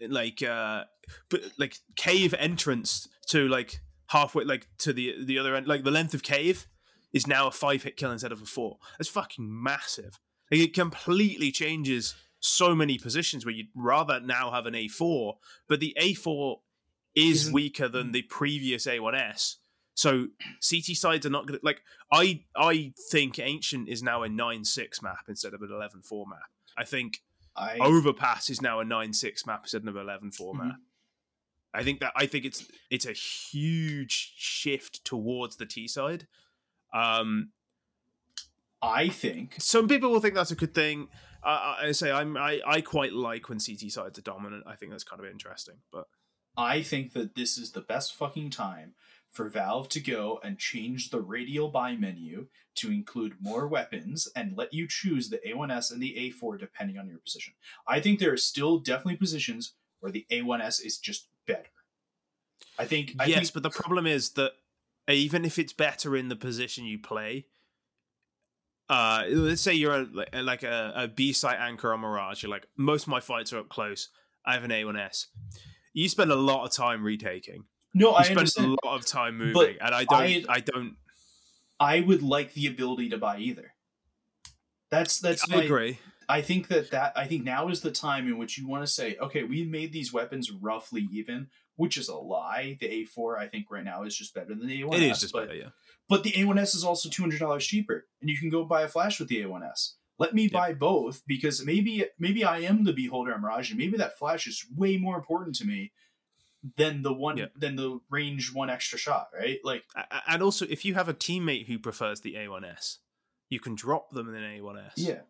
[0.00, 0.84] like uh,
[1.28, 5.90] but like cave entrance to like halfway, like to the the other end, like the
[5.90, 6.66] length of cave
[7.12, 8.78] is now a five hit kill instead of a four.
[8.98, 10.18] That's fucking massive.
[10.50, 15.34] Like it completely changes so many positions where you'd rather now have an A4,
[15.68, 16.58] but the A4
[17.14, 19.56] is Isn't- weaker than the previous A1S.
[19.94, 20.28] So
[20.60, 25.24] CT sides are not to like I I think Ancient is now a 9-6 map
[25.28, 26.38] instead of an 11-4 map.
[26.76, 27.22] I think
[27.58, 30.58] i Overpass is now a 9-6 map instead of 11-4 Mhm.
[30.58, 30.76] map.
[31.74, 36.26] I think that I think it's it's a huge shift towards the T side.
[36.92, 37.50] Um,
[38.80, 41.08] i think some people will think that's a good thing.
[41.42, 44.64] Uh, I say I'm I, I quite like when CT sides are dominant.
[44.66, 45.76] I think that's kind of interesting.
[45.92, 46.06] But
[46.56, 48.94] i think that this is the best fucking time
[49.38, 54.56] for valve to go and change the radial buy menu to include more weapons and
[54.56, 57.54] let you choose the a1s and the a4 depending on your position
[57.86, 61.70] i think there are still definitely positions where the a1s is just better.
[62.78, 63.16] I think.
[63.18, 64.52] I yes, think, but the problem is that
[65.08, 67.46] even if it's better in the position you play,
[68.88, 72.42] uh, let's say you're a, like a, a B site anchor on Mirage.
[72.42, 74.10] You're like most of my fights are up close.
[74.44, 75.26] I have an A1S.
[75.92, 77.64] You spend a lot of time retaking.
[77.94, 80.20] No, You I spend a lot of time moving, But and I don't.
[80.20, 80.96] I- I, don't.
[81.80, 83.74] I would like the ability to buy either.
[84.90, 85.98] That's that's I my, agree.
[86.28, 88.86] I think that that I think now is the time in which you want to
[88.86, 92.76] say, okay, we made these weapons roughly even, which is a lie.
[92.80, 94.94] The A4 I think right now is just better than the A1S.
[94.94, 95.68] It is just but, better, yeah.
[96.08, 98.88] but the A1S is also two hundred dollars cheaper, and you can go buy a
[98.88, 99.92] flash with the A1S.
[100.18, 103.96] Let me buy both because maybe maybe I am the beholder of Mirage, and maybe
[103.98, 105.92] that flash is way more important to me
[106.76, 107.46] than the one Yeah.
[107.56, 109.60] than the range one extra shot, right?
[109.64, 109.84] Like
[110.26, 112.98] And also, if you have a teammate who prefers the A1S,
[113.48, 114.92] you can drop them in an A1S.
[114.96, 115.20] yeah,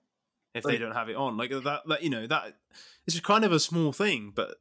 [0.54, 2.56] If Like- they don't have it on, like that, that you know that
[3.06, 4.60] it's just kind of a small thing, but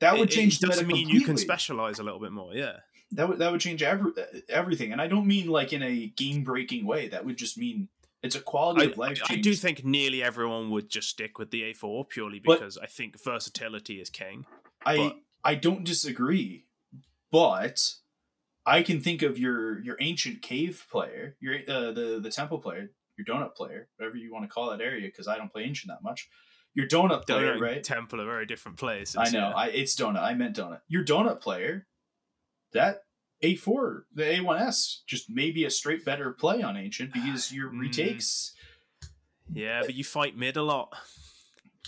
[0.00, 2.54] that would it- change It, meta mean you can specialize a little bit more.
[2.54, 2.80] Yeah.
[3.12, 4.10] that would that would change every,
[4.48, 7.88] everything and i don't mean like in a game breaking way that would just mean
[8.24, 11.38] it's a quality I, of life I change do think nearly everyone would just stick
[11.38, 14.44] with the A4 purely But- because I think versatility is king.
[14.84, 15.16] i but-
[15.50, 16.50] i don't disagree
[17.30, 17.76] but
[18.64, 22.84] i can think of your your ancient cave player your uh, the the temple player
[23.16, 25.88] your donut player whatever you want to call that area because i don't play ancient
[25.92, 26.28] that much
[26.74, 29.16] your donut player Donut right Temple are very different places.
[29.16, 29.54] i know yeah.
[29.64, 31.86] i it's donut i meant donut your donut player
[32.72, 33.04] that
[33.42, 37.80] a4 the a1s just maybe a straight better play on ancient because your Mm.
[37.80, 38.52] retakes
[39.52, 40.92] yeah, but you fight mid a lot.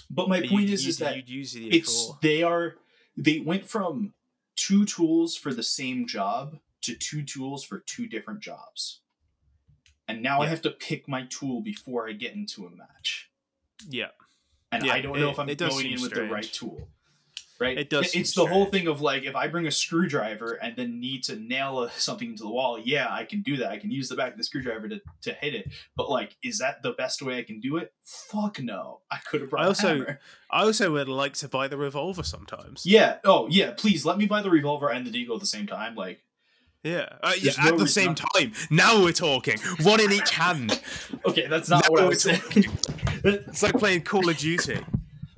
[0.08, 2.20] but my You- point is you- is that you'd use the it's A4.
[2.22, 2.76] they are
[3.20, 4.14] they went from
[4.56, 9.00] two tools for the same job to two tools for two different jobs
[10.06, 13.30] and now i have to pick my tool before i get into a match
[13.88, 14.06] yeah.
[14.72, 16.28] and Yeah, i don't know it- if i'm going in with strange.
[16.28, 16.88] the right tool
[17.60, 20.76] right It does it's the whole thing of like if i bring a screwdriver and
[20.76, 23.90] then need to nail something into the wall yeah i can do that i can
[23.90, 26.92] use the back of the screwdriver to, to hit it but like is that the
[26.92, 30.06] best way i can do it fuck no i could have brought I also-.
[30.50, 32.86] I also would like to buy the revolver sometimes.
[32.86, 33.18] Yeah.
[33.22, 33.72] Oh, yeah.
[33.76, 35.94] Please let me buy the revolver and the deagle at the same time.
[35.94, 36.24] Like,
[36.82, 38.52] Yeah, uh, yeah at no the same not- time.
[38.70, 39.58] Now we're talking.
[39.82, 40.80] One in each hand.
[41.26, 42.40] okay, that's not Now what I was saying.
[43.24, 44.80] It's like playing Call of Duty.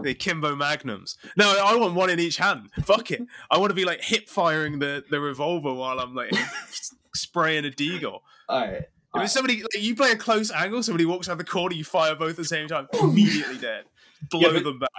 [0.03, 1.16] The Kimbo Magnums.
[1.36, 2.70] No, I want one in each hand.
[2.84, 3.22] Fuck it.
[3.51, 6.32] I want to be like hip firing the, the revolver while I'm like
[7.14, 8.20] spraying a deagle.
[8.48, 8.82] All right.
[9.14, 11.82] If it's somebody like, you play a close angle, somebody walks out the corner, you
[11.84, 13.84] fire both at the same time, immediately dead.
[14.30, 14.90] Blow Yeah, but- them back.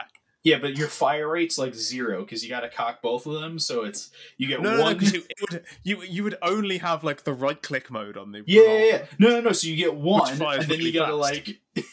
[0.43, 3.59] Yeah, but your fire rate's like zero because you got to cock both of them,
[3.59, 4.97] so it's you get No, no, no, one.
[4.97, 8.43] because it would you you would only have like the right click mode on the
[8.47, 9.05] yeah, yeah, yeah.
[9.19, 9.51] No, no, no.
[9.51, 11.47] So you get one, and then you gotta fast.
[11.47, 11.59] like.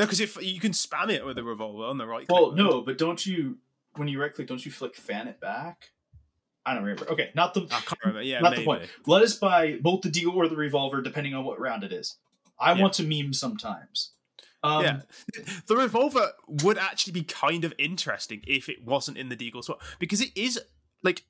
[0.00, 2.26] No, because if you can spam it with the revolver on the right.
[2.28, 3.58] Well, no, but don't you
[3.96, 4.46] when you right click?
[4.48, 5.90] Don't you flick fan it back?
[6.64, 7.10] I don't remember.
[7.10, 8.22] Okay, not the I can't remember.
[8.22, 8.62] Yeah, not maybe.
[8.62, 8.82] the point.
[9.06, 12.16] Let us buy both the deal or the revolver, depending on what round it is.
[12.58, 12.82] I Yeah.
[12.82, 14.12] want to meme sometimes.
[14.62, 15.00] Um, yeah,
[15.66, 19.80] the revolver would actually be kind of interesting if it wasn't in the deagle swap
[19.98, 20.60] because it is
[21.02, 21.24] like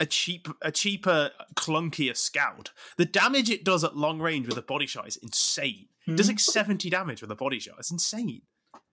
[0.00, 2.72] a cheap, a cheaper, clunkier scout.
[2.96, 5.86] The damage it does at long range with a body shot is insane.
[6.06, 6.50] It does like hmm.
[6.50, 7.76] seventy damage with a body shot.
[7.78, 8.42] It's insane.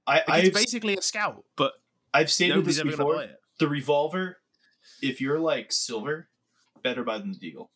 [0.08, 1.74] I, Like, I've it's basically a scout, but
[2.14, 3.26] I've stated nobody's this before.
[3.60, 4.38] the revolver,
[5.02, 6.30] if you're like silver,
[6.84, 7.68] better buy than the deagle.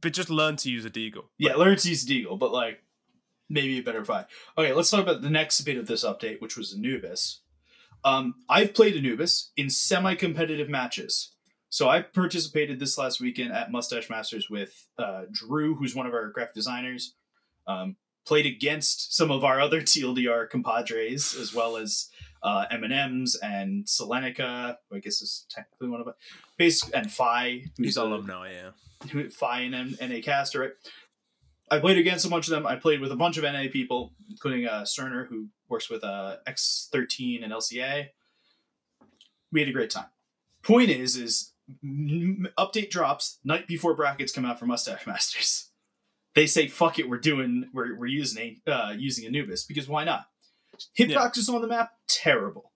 [0.00, 1.24] But just learn to use a deagle.
[1.38, 2.82] Yeah, learn to use a deagle, but like
[3.48, 4.26] maybe a better buy.
[4.58, 7.40] Okay, let's talk about the next bit of this update, which was Anubis.
[8.04, 11.30] Um, I've played Anubis in semi-competitive matches.
[11.70, 16.12] So I participated this last weekend at Mustache Masters with uh, Drew, who's one of
[16.12, 17.14] our graphic designers.
[17.66, 17.96] Um,
[18.26, 22.08] played against some of our other TLDR compadres, as well as
[22.42, 26.14] uh, M&M's and Selenica, I guess is technically one of it.
[26.58, 29.28] Basic and Phi, who's He's a- alumni, yeah.
[29.30, 30.70] Phi and N- NA caster, right?
[31.70, 32.66] I played against a bunch of them.
[32.66, 36.36] I played with a bunch of NA people, including uh, Cerner, who works with uh,
[36.46, 38.08] X13 and LCA.
[39.50, 40.06] We had a great time.
[40.62, 41.52] Point is, is
[42.58, 45.70] update drops night before brackets come out for Mustache Masters.
[46.34, 50.04] They say, "Fuck it, we're doing, we're, we're using a, uh, using Anubis because why
[50.04, 50.26] not?"
[50.98, 52.72] Hitboxes on the map terrible.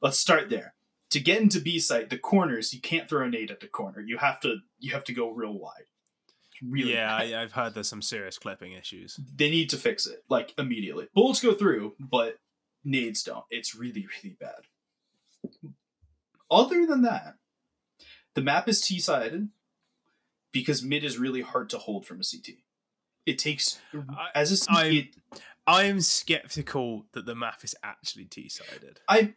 [0.00, 0.74] Let's start there.
[1.10, 4.00] To get into B site, the corners you can't throw a nade at the corner.
[4.00, 5.84] You have to you have to go real wide.
[6.66, 7.32] Really yeah, bad.
[7.34, 9.18] I, I've heard there's some serious clipping issues.
[9.36, 11.08] they need to fix it like immediately.
[11.14, 12.38] Bullets go through, but
[12.84, 13.44] nades don't.
[13.50, 15.50] It's really really bad.
[16.50, 17.36] Other than that,
[18.34, 19.48] the map is T sided
[20.52, 22.58] because mid is really hard to hold from a CT.
[23.26, 25.16] It takes I- as a I'm- it-
[25.66, 29.00] I am skeptical that the map is actually T sided.
[29.08, 29.34] I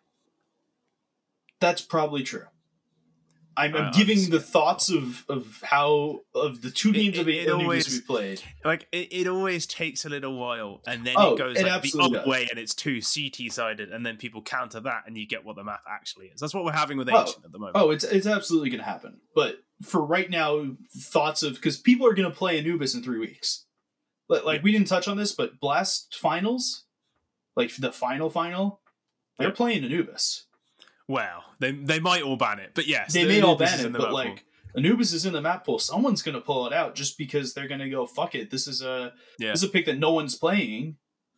[1.60, 2.46] That's probably true.
[3.58, 7.36] I'm, I'm giving the thoughts of of how of the two It- games of it-
[7.36, 8.42] it Anubis always- we played.
[8.64, 11.82] Like it, it always takes a little while, and then Oh, it goes it like
[11.82, 12.28] the other does.
[12.28, 15.56] way, and it's too CT sided, and then people counter that, and you get what
[15.56, 16.40] the map actually is.
[16.40, 17.20] That's what we're having with Oh.
[17.22, 17.76] Ancient at the moment.
[17.78, 19.20] Oh, it's it's absolutely going to happen.
[19.36, 23.20] But for right now, thoughts of because people are going to play Anubis in three
[23.20, 23.66] weeks.
[24.30, 24.64] But like Yeah.
[24.64, 26.84] we didn't touch on this, but Blast finals,
[27.56, 28.82] like the final final,
[29.40, 29.54] they're Yeah.
[29.56, 30.47] playing Anubis.
[31.08, 33.92] Well, they they might all ban it, but yes, they the may all ban it,
[33.94, 34.14] but pool.
[34.14, 34.44] like
[34.76, 35.80] Anubis is in the map pool.
[35.80, 38.52] Someone's going to pull it out just because they're going to go fuck it.
[38.52, 40.98] This is a yeah, this is a pick that no one's playing.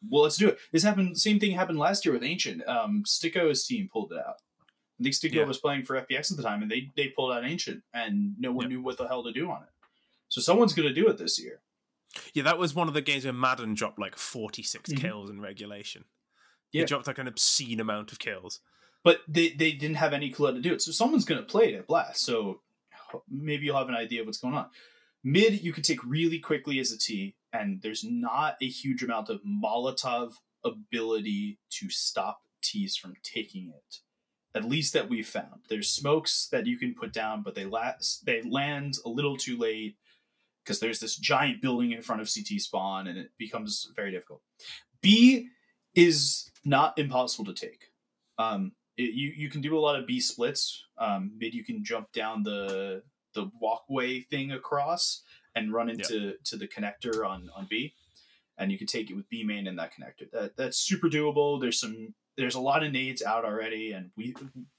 [0.10, 0.58] Well, let's do it.
[0.72, 1.18] This happened.
[1.20, 2.68] Same thing happened last year with Ancient.
[2.68, 4.36] Um, Sticko's team pulled it out.
[5.00, 5.44] I think Sticko Yeah.
[5.46, 8.52] was playing for FPX at the time, and they they pulled out Ancient, and no
[8.52, 8.78] one Yeah.
[8.78, 9.70] knew what the hell to do on it.
[10.30, 11.62] So someone's going to do it this year.
[12.34, 15.00] yeah, that was one of the games where Maden dropped like forty Mhm.
[15.00, 16.06] kills in regulation.
[16.72, 16.84] Yeah.
[16.84, 18.62] It dropped like an obscene amount of kills.
[19.04, 20.82] But they, they didn't have any clue how to do it.
[20.82, 22.22] So someone's going to play it at Blast.
[22.22, 22.62] So
[23.30, 24.68] maybe you'll have an idea of what's going on.
[25.24, 29.30] Mid, you can take really quickly as a T, and there's not a huge amount
[29.30, 30.34] of Molotov
[30.64, 33.98] ability to stop Ts from taking it.
[34.56, 35.62] At least that we've found.
[35.70, 39.58] There's smokes that you can put down, but they last they land a little too
[39.58, 39.96] late
[40.64, 44.42] because there's this giant building in front of CT spawn, and it becomes very difficult.
[45.02, 45.50] B
[45.94, 47.92] is not impossible to take.
[48.38, 50.86] Um, it, you you can do a lot of B splits.
[50.98, 55.24] Um, mid you can jump down the the walkway thing across
[55.56, 57.94] and run into to the connector on on B,
[58.58, 60.30] and you can take it with B main and that connector.
[60.32, 61.60] That that's super doable.
[61.60, 64.36] There's some there's a lot of nades out already, and we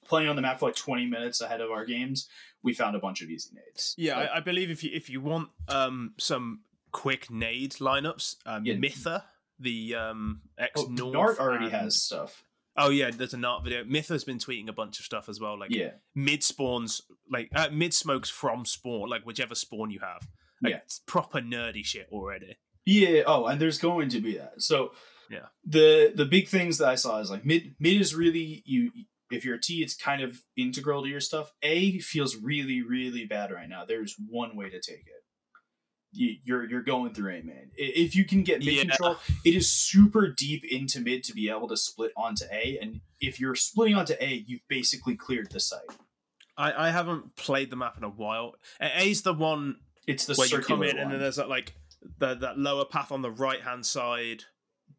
[0.07, 2.29] playing on the map for like 20 minutes ahead of our games.
[2.63, 3.95] We found a bunch of easy nades.
[3.97, 6.61] Yeah, I, I believe if you if you want um some
[6.93, 8.75] quick nade lineups, um, Yeah.
[8.75, 9.25] Mitha,
[9.59, 12.45] the um ex oh, North Nart already and- has stuff.
[12.83, 13.85] Oh yeah, there's a art video.
[13.85, 17.69] Mitha's been tweeting a bunch of stuff as well, like yeah, mid spawns, like uh,
[17.71, 20.27] mid smokes from spawn, like whichever spawn you have.
[20.63, 20.77] Like, Yeah.
[20.79, 22.57] it's proper nerdy shit already.
[22.87, 23.23] Yeah.
[23.27, 24.63] Oh, and there's going to be that.
[24.63, 24.93] So
[25.31, 25.47] Yeah.
[25.65, 28.91] the the big things that I saw is like mid mid is really you.
[29.31, 31.53] If you're a T, it's kind of integral to your stuff.
[31.63, 33.85] A feels really really bad right now.
[33.85, 35.20] There's one way to take it.
[36.13, 37.71] You, you're you're going through A man.
[37.77, 38.83] If you can get mid Yeah.
[38.83, 42.79] control, it is super deep into mid to be able to split onto A.
[42.83, 45.81] And if you're splitting onto A, you've basically cleared the site.
[46.57, 48.57] I, I haven't played the map in a while.
[48.81, 51.75] A- A's the one It's the where you come in and then there's that like
[52.19, 54.45] the, that lower path on the right hand side.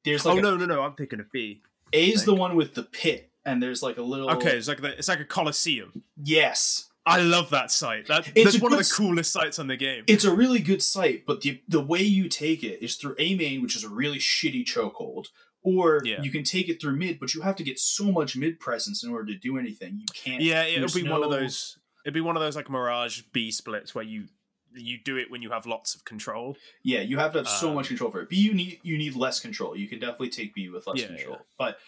[0.05, 0.81] There's oh, like oh a- no no no!
[0.81, 1.61] I'm thinking of B.
[1.93, 4.31] A is the one with the pit, and there's like a little.
[4.31, 6.03] Okay, it's like the, it's like a coliseum.
[6.15, 8.07] Yes, I love that site.
[8.07, 10.03] That, It's that's one of the coolest sites on the game.
[10.07, 13.33] it's a really good site, but the the way you take it is through A
[13.35, 15.27] main, which is a really shitty chokehold,
[15.63, 16.21] or Yeah.
[16.21, 19.03] you can take it through mid, but you have to get so much mid presence
[19.03, 19.97] in order to do anything.
[19.99, 20.41] You can't.
[20.43, 21.77] yeah, it'll be one of those.
[22.05, 24.27] It'd be one of those like Mirage B splits where you
[24.73, 26.55] you do it when you have lots of control.
[26.83, 28.29] Yeah, you have to have so Um, much control for it.
[28.29, 29.75] B, you need you need less control.
[29.75, 31.45] You can definitely take B with less Yeah, control, yeah.
[31.57, 31.79] but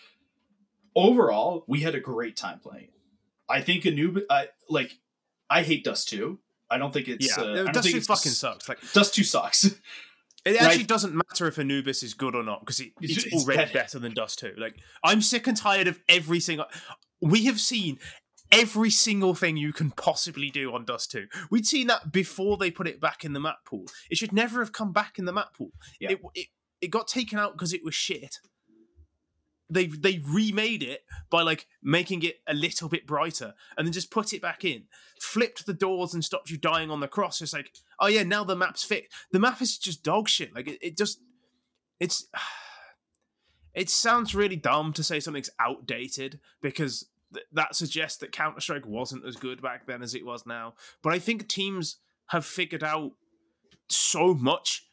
[0.96, 2.93] overall, we had a great time playing it.
[3.54, 4.98] I think Anubis, I like.
[5.50, 6.40] I hate Dust two.
[6.70, 7.28] I don't think it's.
[7.38, 8.68] yeah, uh, Dust think two fucking sucks.
[8.68, 9.66] Like Dust two sucks.
[9.66, 9.80] it
[10.46, 10.62] Right.
[10.62, 13.74] actually doesn't matter if Anubis is good or not because it, It's- it's, already dead.
[13.74, 14.54] better than Dust two.
[14.58, 16.66] Like I'm sick and tired of every single.
[17.22, 18.00] We have seen
[18.52, 21.26] every single thing you can possibly do on Dust 2.
[21.50, 23.86] We'd seen that before they put it back in the map pool.
[24.12, 25.72] It should never have come back in the map pool.
[26.00, 26.12] Yeah.
[26.12, 26.48] It, it
[26.82, 28.40] it got taken out because it was shit.
[29.74, 34.12] They they remade it by like making it a little bit brighter and then just
[34.12, 34.84] put it back in.
[35.20, 37.42] Flipped the doors and stopped you dying on the cross.
[37.42, 39.12] It's like, oh yeah, now the map's fixed.
[39.32, 40.54] The map is just dog shit.
[40.54, 41.20] Like it, it just
[42.00, 42.28] it's
[43.74, 48.86] it sounds really dumb to say something's outdated because th- that suggests that Counter Strike
[48.86, 50.76] wasn't as good back then as it was now.
[51.02, 51.98] But I think teams
[52.28, 53.14] have figured out
[53.90, 54.88] so much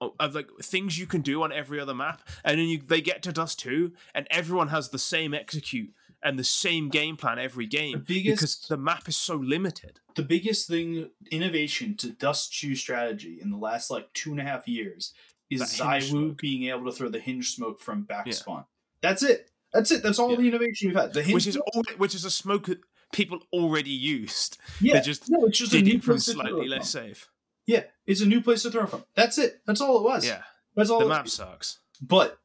[0.00, 3.22] of, like things you can do on every other map, and then you, they get
[3.24, 5.90] to Dust Two, and everyone has the same execute
[6.22, 10.00] and the same game plan every game The because biggest- the map is so limited.
[10.16, 14.42] the biggest thing innovation to Dust 2 strategy in the last like two and a
[14.42, 15.12] half years
[15.48, 16.38] is That hinge Zywoo smoke.
[16.40, 18.32] being able to throw the hinge smoke from back Yeah.
[18.32, 18.64] spawn.
[19.00, 19.50] That's it.
[19.72, 20.02] That's it.
[20.02, 20.38] That's all Yeah.
[20.38, 21.12] the innovation we've had.
[21.12, 22.80] The hinge Which is smoke- all, which is a smoke that
[23.12, 24.58] people already used.
[24.80, 26.90] yeah, they just no, it's just a new it from place to throw slightly less
[26.90, 27.28] safe.
[27.68, 29.04] Yeah, it's a new place to throw from.
[29.14, 29.60] That's it.
[29.66, 30.26] That's all it was.
[30.26, 30.40] Yeah,
[30.74, 31.00] that's all.
[31.00, 31.80] the map sucks.
[32.00, 32.38] But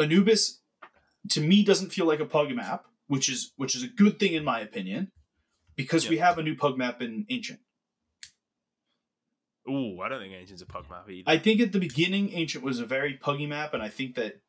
[0.00, 0.62] Anubis,
[1.28, 4.32] to me, doesn't feel like a pug map, which is which is a good thing
[4.32, 5.12] in my opinion,
[5.76, 7.60] because we have a new pug map in Ancient.
[9.68, 11.24] Ooh, I don't think Ancient's a pug map either.
[11.30, 14.40] I think at the beginning, Ancient was a very puggy map, and I think that,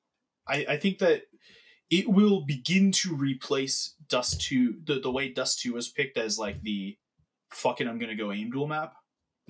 [0.47, 1.23] I, I think that
[1.89, 6.39] it will begin to replace Dust 2 the, the way Dust 2 was picked as
[6.39, 6.97] like the
[7.49, 8.93] fucking I'm gonna go aim duel map.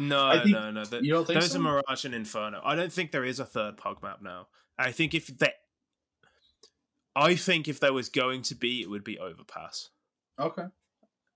[0.08, 0.86] No, think- no, no.
[0.86, 1.60] The, You don't think there's so?
[1.60, 2.62] a Mirage and Inferno.
[2.64, 4.48] I don't think there is a third pug map now.
[4.78, 5.52] I think if they,
[7.16, 9.90] I think if there was going to be, it would be Overpass.
[10.40, 10.64] okay.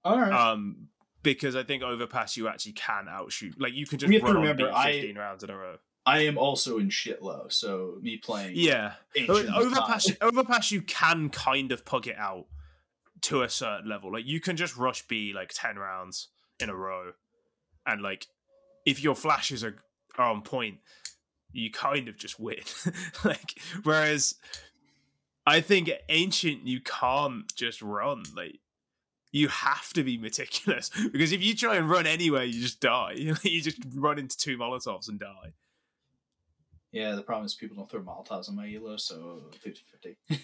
[0.03, 0.31] All right.
[0.31, 0.89] Um,
[1.23, 3.59] because I think Overpass you actually can outshoot.
[3.59, 5.49] Like you can just We have to run on remember, beat I- 15 rounds in
[5.49, 5.77] a row.
[6.07, 8.93] I am also in shit low, so me playing Yeah,
[9.27, 12.45] Overpass, Makai- Overpass, you can kind of pug it out
[13.21, 14.13] to a certain level.
[14.13, 16.27] Like you can just rush B like ten rounds
[16.59, 17.13] in a row,
[17.87, 18.27] and like
[18.85, 19.77] if your flashes are,
[20.17, 20.77] are on point,
[21.51, 22.59] you kind of just win.
[23.25, 24.35] like whereas
[25.45, 28.59] I think ancient you can't just run like.
[29.31, 33.15] You have to be meticulous because if you try and run anywhere, you just die.
[33.43, 35.51] you just run into two molotovs and die.
[36.93, 40.39] Yeah, the problem is people don't throw Molotovs on my elo, so 50-50.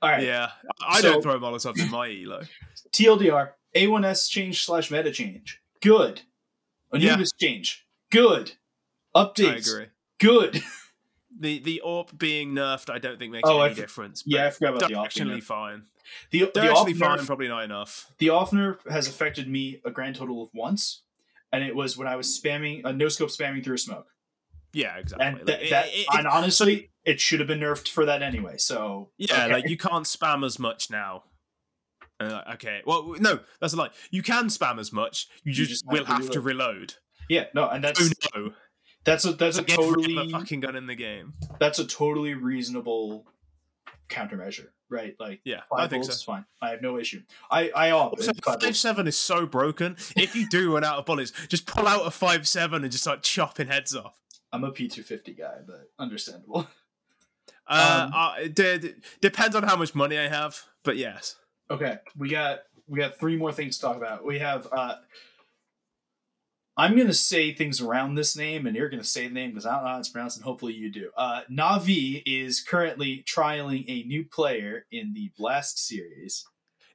[0.00, 0.22] All right.
[0.22, 0.48] Yeah,
[0.82, 2.40] I So- don't throw molotovs in my elo.
[2.92, 5.60] TLDR, A1S change slash meta change.
[5.82, 6.22] Good.
[6.92, 7.12] Yeah.
[7.12, 7.86] Anubis change.
[8.10, 8.52] Good.
[9.14, 9.68] Updates.
[9.68, 9.86] I agree.
[10.18, 10.62] Good.
[11.38, 14.24] The the AWP being nerfed, I don't think makes Oh, any difference.
[14.26, 15.84] yeah, I forgot about the off directionally fine.
[16.32, 18.10] The, the off fine, nerf, probably not enough.
[18.18, 21.02] the off nerf has affected me a grand total of once,
[21.52, 24.08] and it was when I was spamming uh, a no scope spamming through a smoke.
[24.74, 25.26] Yeah, exactly.
[25.28, 28.56] And Like, that, it- it- and honestly, it should have been nerfed for that anyway.
[28.58, 29.52] So yeah, okay.
[29.52, 31.22] like you can't spam as much now.
[32.20, 33.88] And like, okay, well, no, that's a lie.
[34.10, 35.26] You can spam as much.
[35.42, 36.94] You just, just will have to reload.
[37.28, 38.52] yeah, no, and that's Oh no!
[39.04, 41.32] that's a that's a Like every totally fucking gun in the game.
[41.58, 43.24] that's a totally reasonable
[44.08, 45.14] countermeasure, right?
[45.18, 46.10] Like Yeah, five I think so.
[46.10, 46.44] is fine.
[46.60, 47.22] I have no issue.
[47.50, 49.96] I I Also, five five seven is so broken.
[50.16, 53.04] If you do run out of bullets, just pull out a five seven and just
[53.04, 54.20] start chopping heads off.
[54.52, 56.68] I'm a P two fifty guy, but understandable.
[57.66, 61.36] Uh, Um, uh, it d- depends on how much money I have, but yes.
[61.70, 64.24] Okay, we got we got three more things to talk about.
[64.24, 64.96] We have uh
[66.76, 69.74] I'm gonna say things around this name, and you're gonna say the name because I
[69.74, 71.10] don't know how it's pronounced, and hopefully you do.
[71.16, 76.44] Uh, Navi is currently trialing a new player in the Blast series.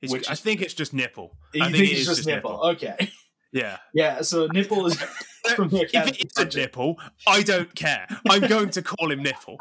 [0.02, 1.38] It's, Which I is- think it's just nipple.
[1.54, 2.62] You I think, it it's is just nipple?
[2.72, 3.12] Okay,
[3.52, 3.78] Yeah.
[3.94, 4.22] yeah.
[4.22, 4.96] So nipple is
[5.56, 8.08] from the if it is a nipple, I don't care.
[8.30, 9.58] I'm going to call him nipple.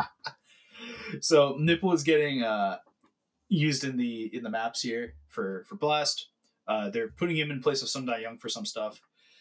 [1.20, 2.78] so nipple is getting uh
[3.54, 6.28] used in the in the maps here for for blast
[6.68, 9.00] uh they're putting him in place of some young for some stuff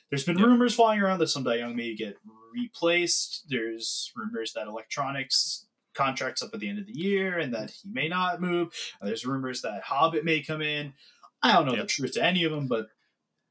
[0.10, 0.48] there's been Yep.
[0.48, 2.18] rumors flying around that some young may get
[2.54, 7.70] replaced there's rumors that electronics contracts up at the end of the year and that
[7.72, 8.70] he may not move
[9.02, 10.94] Uh, there's rumors that hobbit may come in
[11.42, 12.88] i don't know the truth to any of them but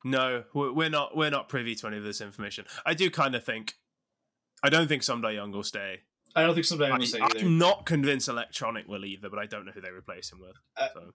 [0.04, 1.16] No, we're not.
[1.16, 2.64] We're not privy to any of this information.
[2.84, 3.74] I do kind of think.
[4.60, 6.00] I don't think Someday Young will stay.
[6.34, 9.28] I don't think some young I, will say either I'm not convinced Electronic will either,
[9.28, 10.56] but I don't know who they replace him with.
[10.76, 11.12] Uh, so.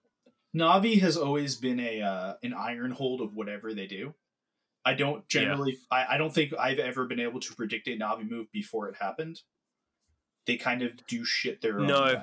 [0.56, 4.14] Navi has always been a uh, an iron hold of whatever they do.
[4.84, 5.76] I don't generally.
[5.90, 8.96] I, I don't think I've ever been able to predict a Navi move before it
[8.98, 9.40] happened.
[10.46, 11.86] They kind of do shit their own.
[11.86, 12.22] No, way.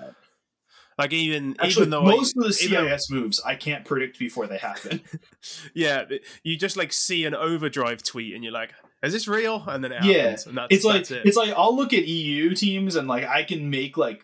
[0.97, 4.47] Like even Actually, even though most I, of the CIS moves I can't predict before
[4.47, 5.01] they happen.
[5.73, 6.05] yeah,
[6.43, 8.73] you just like see an overdrive tweet and you're like,
[9.05, 10.47] "Is this real?" And then it Yeah, happens.
[10.47, 11.25] and that's, it's like that's it.
[11.25, 14.23] it's like I'll look at EU teams and like I can make like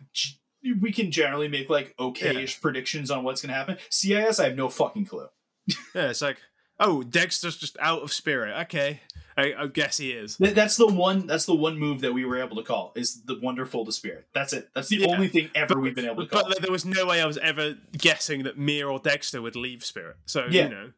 [0.81, 3.77] we can generally make like okay-ish predictions on what's gonna happen.
[3.89, 5.27] CIS, I have no fucking clue.
[5.95, 6.37] yeah, it's like,
[6.79, 8.59] oh, Dexter's just out of spirit.
[8.67, 9.01] Okay,
[9.37, 10.37] I, I guess he is.
[10.37, 11.25] Th- That's the one.
[11.25, 14.27] That's the one move that we were able to call is the wonderful to spirit.
[14.35, 14.69] That's it.
[14.75, 15.07] That's the Yeah.
[15.07, 16.47] only thing ever But- we've been able to call.
[16.47, 19.83] But there was no way I was ever guessing that Mir or Dexter would leave
[19.85, 20.17] Spirit.
[20.25, 20.63] So Yeah.
[20.65, 20.91] you know,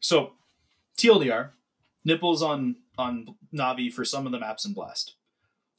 [0.00, 0.32] So,
[0.96, 1.50] TLDR,
[2.04, 5.14] nipples on on Navi for some of the maps in Blast.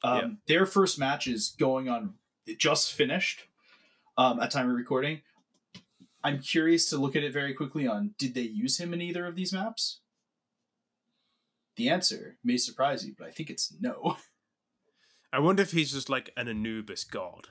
[0.03, 0.27] Um, Yeah.
[0.47, 2.15] Their first match is going on.
[2.45, 3.43] It just finished
[4.17, 5.21] um, at time of recording.
[6.23, 9.25] I'm curious to look at it very quickly on did they use him in either
[9.25, 9.99] of these maps?
[11.77, 14.17] The answer may surprise you, but I think it's no.
[15.33, 17.47] I wonder if he's just like an Anubis god.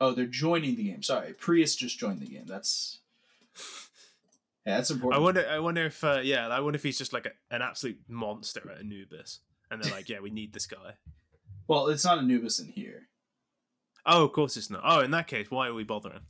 [0.00, 1.02] Oh, they're joining the game.
[1.02, 2.46] Sorry, Prius just joined the game.
[2.46, 3.00] That's
[4.66, 5.20] yeah, that's important.
[5.20, 5.46] I wonder.
[5.48, 8.70] I wonder if uh, yeah, I wonder if he's just like a, an absolute monster
[8.70, 9.40] at Anubis,
[9.70, 10.94] and they're like, yeah, we need this guy.
[11.68, 13.08] Well, it's not Anubis in here.
[14.06, 14.82] Oh, of course it's not.
[14.84, 16.20] Oh, in that case, why are we bothering?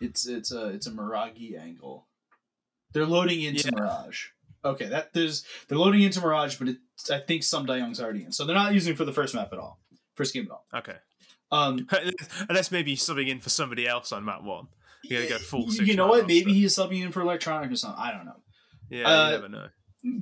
[0.00, 2.06] It's it's a it's a Mirage angle.
[2.92, 3.80] They're loading into Yeah.
[3.80, 4.26] Mirage.
[4.64, 6.76] Okay, that there's they're loading into Mirage, but it,
[7.10, 9.52] I think some Young's already in, so they're not using it for the first map
[9.52, 9.80] at all,
[10.14, 10.66] first game at all.
[10.74, 10.96] Okay,
[11.52, 11.86] Um,
[12.48, 14.68] unless maybe subbing in for somebody else on map one.
[15.04, 15.72] You gotta go full.
[15.74, 16.26] you know what?
[16.26, 17.98] Maybe he's subbing in for Electronic or something.
[18.02, 18.42] I don't know.
[18.90, 19.66] Yeah, uh, you never know.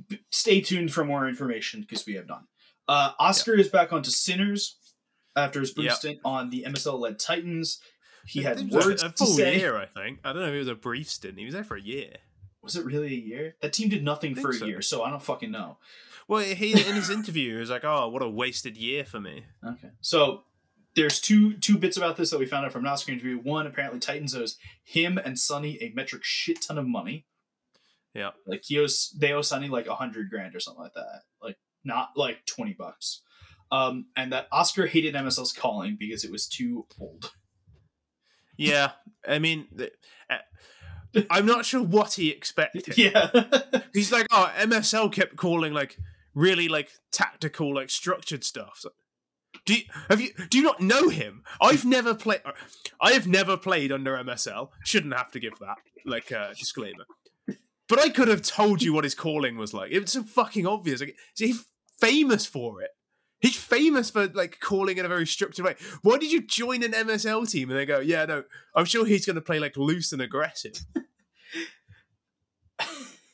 [0.09, 2.45] B- Stay tuned for more information because we have done.
[2.87, 4.77] Uh, Oscar is back onto Sinners
[5.35, 5.95] after his brief Yep.
[5.95, 7.79] stint on the MSL led Titans.
[8.27, 9.59] He had It words a, a to full say.
[9.59, 10.19] year, I think.
[10.23, 11.37] I don't know if it was a brief stint.
[11.37, 12.13] He was there for a year.
[12.63, 13.55] Was it really a year?
[13.61, 14.65] That team did nothing for a so.
[14.65, 15.77] year, so I don't fucking know.
[16.27, 19.45] Well, he in his interview, he was like, "Oh, what a wasted year for me."
[19.63, 19.89] Okay.
[20.01, 20.43] So
[20.95, 23.37] there's two two bits about this that we found out from an Oscar interview.
[23.37, 27.25] One, apparently Titans owes him and Sonny a metric shit ton of money.
[28.13, 28.31] Yeah.
[28.47, 31.21] Like he owes they owe Sonny like a hundred grand or something like that.
[31.41, 33.21] Like not like twenty bucks.
[33.71, 37.31] Um, and that Oscar hated MSL's calling because it was too old.
[38.57, 38.91] Yeah,
[39.27, 39.67] I mean,
[40.29, 40.37] uh,
[41.29, 42.97] I'm not sure what he expected.
[42.97, 43.29] yeah.
[43.93, 45.97] He's like, "Oh, MSL kept calling like
[46.33, 48.91] really like tactical, like structured stuff." So,
[49.65, 51.43] do you, have you do you not know him?
[51.61, 52.41] I've never played.
[53.01, 54.69] I have never played under MSL.
[54.83, 57.05] Shouldn't have to give that like uh, disclaimer.
[57.87, 59.91] But I could have told you what his calling was like.
[59.91, 61.01] It was so fucking obvious.
[61.01, 61.65] Like, he's
[61.99, 62.91] famous for it.
[63.41, 65.75] He's famous for like calling in a very structured way.
[66.01, 68.43] Why did you join an MSL team and they go, yeah, no,
[68.73, 70.79] I'm sure he's going to play like loose and aggressive.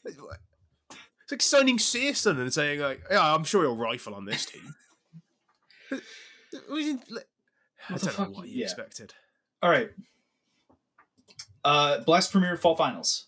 [0.05, 4.75] it's like signing Searson and saying like, yeah, I'm sure he'll rifle on this team.
[6.69, 7.03] We didn't-
[7.89, 8.65] I What the don't know what you Yeah.
[8.65, 9.13] expected.
[9.61, 9.91] All right.
[11.63, 13.27] Uh, Blast Premier Fall Finals.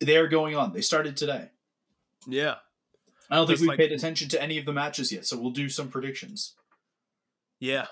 [0.00, 0.72] They are going on.
[0.72, 1.50] They started today.
[2.26, 2.56] Yeah,
[3.30, 5.38] I don't think There's, we like- paid attention to any of the matches yet, so
[5.38, 6.54] we'll do some predictions.
[7.60, 7.86] yeah.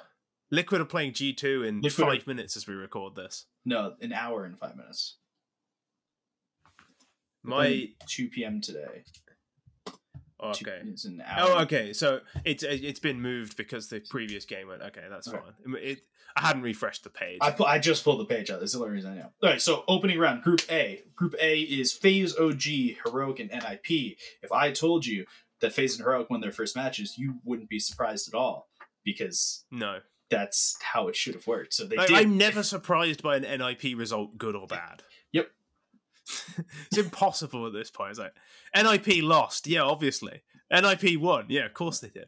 [0.50, 3.46] Liquid are playing G2 in Liquid are- five minutes as we record this.
[3.64, 5.16] No, an hour and five minutes.
[7.42, 8.60] My two p.m.
[8.60, 9.04] today.
[10.50, 10.80] Okay.
[10.86, 11.50] it's an oh, hour.
[11.50, 11.92] Oh, okay.
[11.92, 14.82] So it's uh, it's been moved because the previous game went.
[14.82, 15.38] Okay, that's Okay.
[15.38, 15.76] fine.
[15.80, 16.00] It,
[16.36, 17.38] I hadn't refreshed the page.
[17.40, 18.58] I, pu- I just pulled the page out.
[18.58, 19.30] That's the only reason I know.
[19.42, 21.02] All right, so opening round, Group A.
[21.14, 22.62] Group A is FaZe OG,
[23.04, 24.16] Heroic, and NIP.
[24.42, 25.26] If I told you
[25.60, 28.68] that FaZe and Heroic won their first matches, you wouldn't be surprised at all
[29.04, 31.72] because no, that's how it should have worked.
[31.74, 32.16] So they I, did.
[32.16, 35.02] I'm never surprised by an NIP result, good or bad.
[36.86, 38.10] It's impossible at this point.
[38.10, 38.34] It's like
[38.74, 39.66] NIP lost.
[39.66, 40.42] Yeah, obviously.
[40.70, 41.46] NIP won.
[41.48, 42.26] Yeah, of course they did.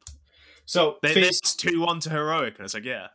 [0.65, 3.09] so They lost two one to heroic, and it's like yeah,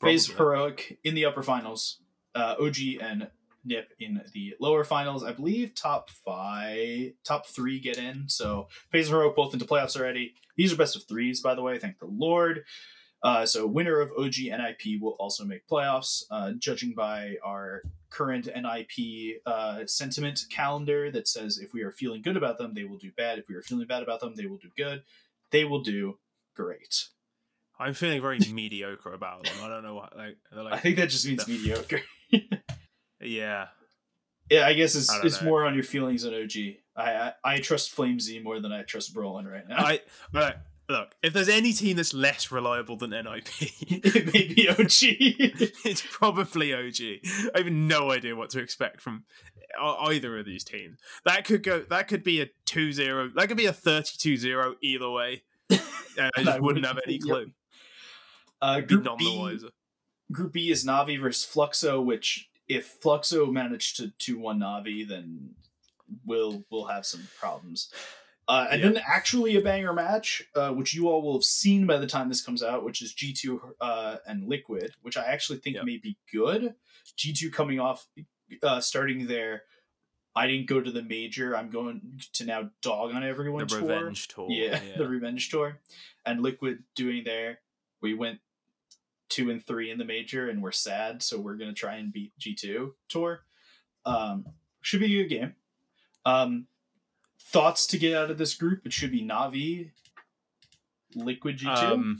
[0.00, 0.44] FaZe probably.
[0.44, 1.98] Heroic in the upper finals.
[2.34, 3.28] Uh, OG and
[3.64, 5.24] Nip in the lower finals.
[5.24, 8.28] I believe top five, top three get in.
[8.28, 10.34] So FaZe and Heroic both into playoffs already.
[10.56, 11.78] These are best of threes, by the way.
[11.78, 12.64] Thank the Lord.
[13.22, 16.22] Uh, so winner of OG NIP will also make playoffs.
[16.30, 22.22] Uh, judging by our current NIP uh, sentiment calendar that says if we are feeling
[22.22, 23.38] good about them, they will do bad.
[23.38, 25.02] If we are feeling bad about them, they will do good.
[25.50, 26.18] They will do
[26.54, 27.06] great.
[27.78, 29.54] I'm feeling very mediocre about them.
[29.62, 30.36] I don't know what like.
[30.52, 32.00] They're I think that just means mediocre.
[33.20, 33.66] yeah,
[34.50, 35.48] Yeah, I guess it's, I it's know.
[35.48, 36.52] more on your feelings on OG.
[36.96, 39.76] I, I I trust Flamesy more than I trust Brollan right now.
[39.78, 40.00] I
[40.32, 40.54] right,
[40.88, 41.14] look.
[41.22, 44.78] If there's any team that's less reliable than NIP, it may be OG.
[45.84, 47.50] it's probably OG.
[47.54, 49.24] I have no idea what to expect from
[49.78, 50.98] either of these teams.
[51.24, 51.80] That could go.
[51.90, 53.34] That could be a 2-0.
[53.34, 55.42] That could be a 32-0 either way.
[56.18, 57.22] And I just wouldn't would- have any yep.
[57.22, 57.50] clue.
[58.62, 59.68] uh, group none the B, wiser.
[60.32, 62.02] Group B is Navi versus Fluxo.
[62.02, 65.50] Which if Fluxo managed to two one Navi, then
[66.24, 67.92] we'll we'll have some problems.
[68.48, 68.88] Uh, and Yeah.
[68.90, 72.28] then actually a banger match, uh, which you all will have seen by the time
[72.28, 75.84] this comes out, which is G two uh, and Liquid, which I actually think Yep.
[75.84, 76.74] may be good.
[77.16, 78.06] G two coming off,
[78.62, 79.64] uh, starting there.
[80.36, 81.56] I didn't go to the major.
[81.56, 83.60] I'm going to now dog on everyone.
[83.66, 83.80] The tour.
[83.80, 84.48] revenge tour.
[84.50, 85.80] Yeah, the revenge tour,
[86.24, 87.60] and Liquid doing there.
[88.02, 88.40] We went
[89.28, 92.32] two and three in the major, and we're sad, so we're gonna try and beat
[92.38, 93.44] G two tour.
[94.04, 94.46] Um,
[94.82, 95.54] should be a good game.
[96.24, 96.66] Um,
[97.46, 98.86] thoughts to get out of this group?
[98.86, 99.90] It should be Navi,
[101.14, 102.18] Liquid G two, um,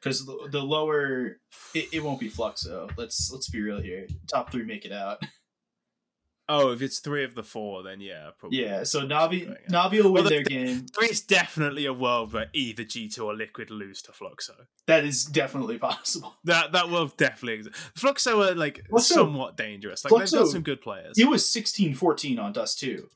[0.00, 1.38] because the, the lower
[1.74, 2.90] it, it won't be Fluxo.
[2.96, 4.06] Let's let's be real here.
[4.26, 5.22] Top three make it out.
[6.48, 8.62] oh, if it's three of the four, then yeah, probably.
[8.62, 10.86] Yeah, so Navi Navi will win Well, their the- game.
[10.98, 14.66] There's definitely a world where either G2 or Liquid lose to Fluxo.
[14.86, 16.34] That is definitely possible.
[16.44, 17.76] That that will definitely exist.
[17.96, 20.04] Fluxo are like Fluxo- somewhat dangerous.
[20.04, 21.18] Like they've got some good players.
[21.18, 23.08] It was 16-14 on Dust two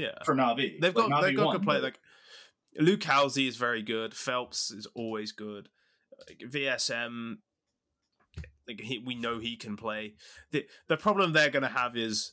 [0.00, 0.18] yeah.
[0.24, 0.80] for Navi.
[0.80, 1.80] They've Like, got Navi they've got good play.
[1.80, 1.98] Like
[2.80, 4.12] Lucaozy is very good.
[4.12, 5.68] felps is always good.
[6.28, 7.36] Like, VSM,
[8.68, 10.14] like he, we know he can play.
[10.52, 12.32] The the problem they're going to have is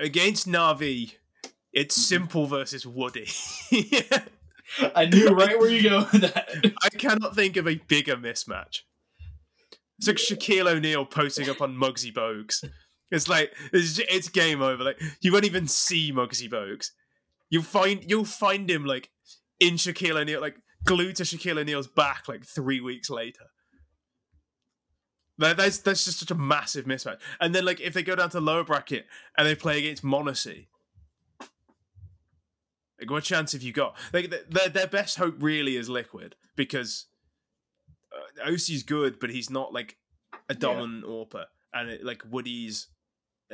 [0.00, 1.14] against Navi.
[1.72, 2.02] It's Mhm.
[2.02, 3.28] simple versus Woody.
[4.94, 6.74] I knew right where you go with that.
[6.82, 8.80] I cannot think of a bigger mismatch.
[9.98, 12.64] It's like Shaquille O'Neal posting up on Muggsy Bogues.
[13.12, 14.82] It's like it's, it's game over.
[14.82, 16.88] Like you won't even see Muggsy Bogues.
[17.50, 19.10] You'll find you'll find him like
[19.60, 23.44] in Shaquille O'Neal, like glued to Shaquille O'Neal's back, like three weeks later.
[25.38, 27.18] That, that's that's just such a massive mismatch.
[27.38, 29.06] And then like if they go down to lower bracket
[29.36, 30.68] and they play against m0NESY,
[32.98, 33.94] like what chance have you got?
[34.14, 37.06] Like their their best hope really is Liquid because
[38.10, 39.98] uh, oSee's good, but he's not like
[40.48, 41.44] a dominant AWPer,
[41.74, 42.88] and it, like Woody's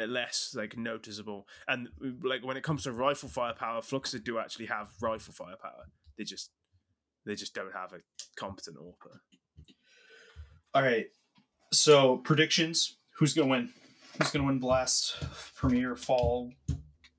[0.07, 1.47] less like noticeable.
[1.67, 1.89] And
[2.23, 5.87] like when it comes to rifle firepower, Fluxer do actually have rifle firepower.
[6.17, 6.51] They just
[7.27, 7.99] they just don't have a
[8.37, 9.19] competent AWPer.
[10.75, 11.07] All right.
[11.73, 13.71] So predictions: Who's gonna win?
[14.19, 15.17] Who's gonna win Blast
[15.55, 16.53] Premier Fall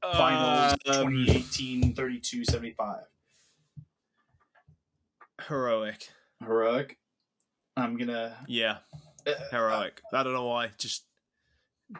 [0.01, 3.03] Finals Um, 2018 32 75?
[5.47, 6.09] heroic.
[6.41, 6.97] Heroic.
[7.77, 8.35] I'm gonna.
[8.47, 8.77] Yeah,
[9.25, 10.01] uh, heroic.
[10.13, 10.71] I don't know why.
[10.77, 11.05] Just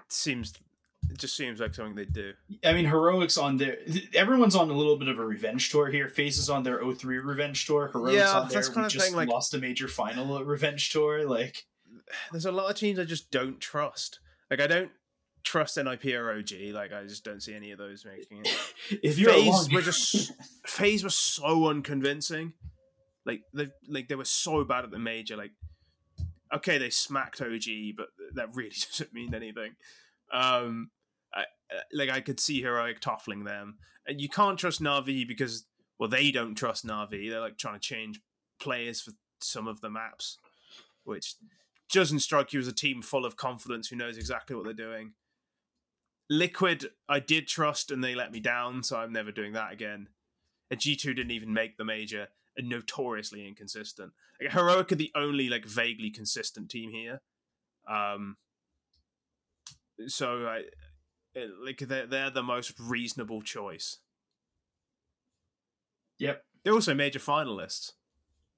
[0.09, 0.53] seems
[1.10, 2.34] it just seems like something they do.
[2.64, 3.78] I mean, heroics on their.
[4.14, 6.07] Everyone's on a little bit of a revenge tour here.
[6.07, 7.89] FaZe's on their 03 revenge tour.
[7.91, 8.55] Heroics Yeah, on there.
[8.55, 11.28] that's we kind of just thing, like- lost a major final revenge tour.
[11.28, 11.66] Like,
[12.32, 14.20] There's a lot of teams I just don't trust.
[14.49, 14.91] Like I don't
[15.43, 16.51] trust NIP or OG.
[16.74, 18.57] Like I just don't see any of those making it.
[19.03, 20.32] if you're FaZe along, were just
[20.66, 22.53] FaZe was so unconvincing.
[23.26, 25.38] Like they like they were so bad at the major.
[25.38, 25.51] Like
[26.53, 29.76] okay, they smacked OG, but that really doesn't mean anything.
[30.32, 30.89] Um,
[31.34, 33.77] I, uh, like I could see heroic toffling them,
[34.07, 35.65] and you can't trust Navi because
[35.99, 37.30] well they don't trust Navi.
[37.30, 38.19] They're like trying to change
[38.59, 39.11] players for
[39.41, 40.38] some of the maps,
[41.03, 41.36] which
[41.91, 45.13] doesn't strike you as a team full of confidence who knows exactly what they're doing.
[46.30, 50.09] Liquid, I did trust and they let me down, so I'm never doing that again.
[50.69, 54.11] And G2 didn't even make the major and notoriously inconsistent.
[54.39, 57.21] Like, Heroic are the only like vaguely consistent team here.
[57.89, 58.38] Um
[60.07, 60.63] so I
[61.36, 63.97] it- like they're, they're the most reasonable choice.
[66.19, 66.43] Yep.
[66.63, 67.93] They're also major finalists.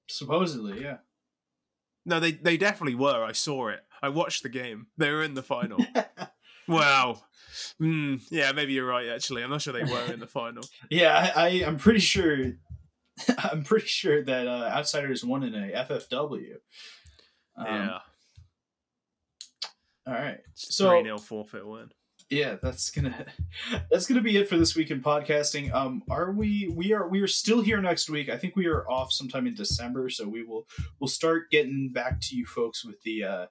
[0.08, 0.98] supposedly, yeah.
[2.04, 3.24] No, they they definitely were.
[3.24, 3.84] I saw it.
[4.02, 4.88] I watched the game.
[4.98, 5.78] They were in the final.
[6.68, 7.22] wow.
[7.80, 9.08] Mm, yeah, maybe you're right.
[9.08, 10.64] Actually, I'm not sure they were in the final.
[10.90, 12.54] Yeah, I, I I'm pretty sure.
[13.38, 16.54] I'm pretty sure that uh, Outsiders won in a FFW.
[17.56, 17.98] Um, yeah,
[20.08, 20.38] All right.
[20.50, 21.92] It's so- three 0 forfeit win.
[22.32, 23.26] Yeah, that's gonna
[23.90, 25.70] that's gonna be it for this week in podcasting.
[25.74, 28.30] Um, are we we are we are still here next week.
[28.30, 30.66] I think we are off sometime in December, so we will
[30.98, 33.46] we'll start getting back to you folks with the uh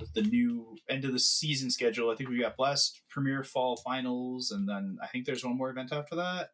[0.00, 2.10] with the new end of the season schedule.
[2.10, 5.70] I think we got Blast Premier Fall Finals, and then I think there's one more
[5.70, 6.50] event after that.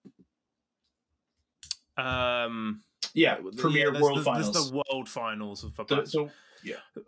[1.97, 2.83] Um,
[3.15, 4.71] Yeah, yeah, Premier there's- World there's, Finals.
[4.71, 6.31] The World Finals of the So- so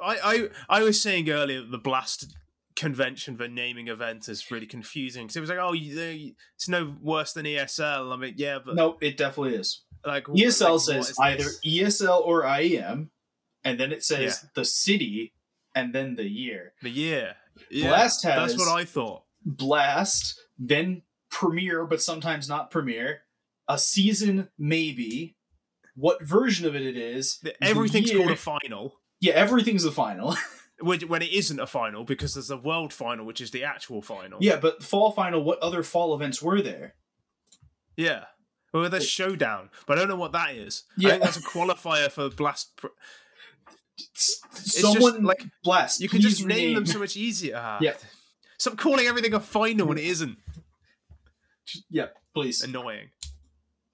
[0.03, 2.35] I, I I was saying earlier that the Blast
[2.77, 6.95] convention for naming events is really confusing because it was like, oh, you, it's no
[7.01, 8.13] worse than ESL.
[8.13, 9.83] I mean, yeah, but no, it definitely is.
[10.05, 11.61] like ESL like, says either this?
[11.65, 13.09] ESL or IEM,
[13.65, 14.49] and then it says Yeah.
[14.55, 15.33] the city
[15.75, 16.73] and then the year.
[16.83, 17.37] the year.
[17.71, 19.23] Yeah, Blast has that's what I thought.
[19.45, 23.21] Blast, then Premiere, but sometimes not Premiere.
[23.69, 25.37] A season, maybe.
[25.97, 27.39] What version of it it is?
[27.39, 29.01] The- the Everything's year- called a final.
[29.21, 30.37] Yeah, everything's a final.
[30.81, 34.03] when when it isn't a final because there's a world final which is the actual
[34.03, 35.43] final yeah, but fall final.
[35.45, 36.95] What other fall events were there?
[37.97, 38.25] yeah
[38.73, 41.09] well there's showdown but i don't know what that is Yeah.
[41.09, 42.89] i think that's a qualifier for blast Pr-
[44.17, 46.01] S- just Someone like- blast.
[46.01, 46.75] you can just name rename.
[46.75, 47.79] them so much easier Ah.
[47.81, 47.95] Yeah.
[48.59, 50.39] stop calling everything a final when it isn't
[51.89, 52.63] Yeah, please.
[52.65, 53.11] annoying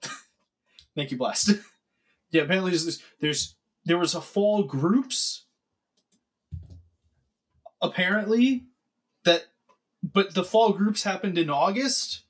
[0.95, 1.51] Thank you, Blast.
[2.31, 3.55] yeah, apparently there's, there's
[3.85, 5.45] there was a fall groups.
[7.81, 8.65] Apparently,
[9.23, 9.45] that
[10.03, 12.23] but the fall groups happened in August,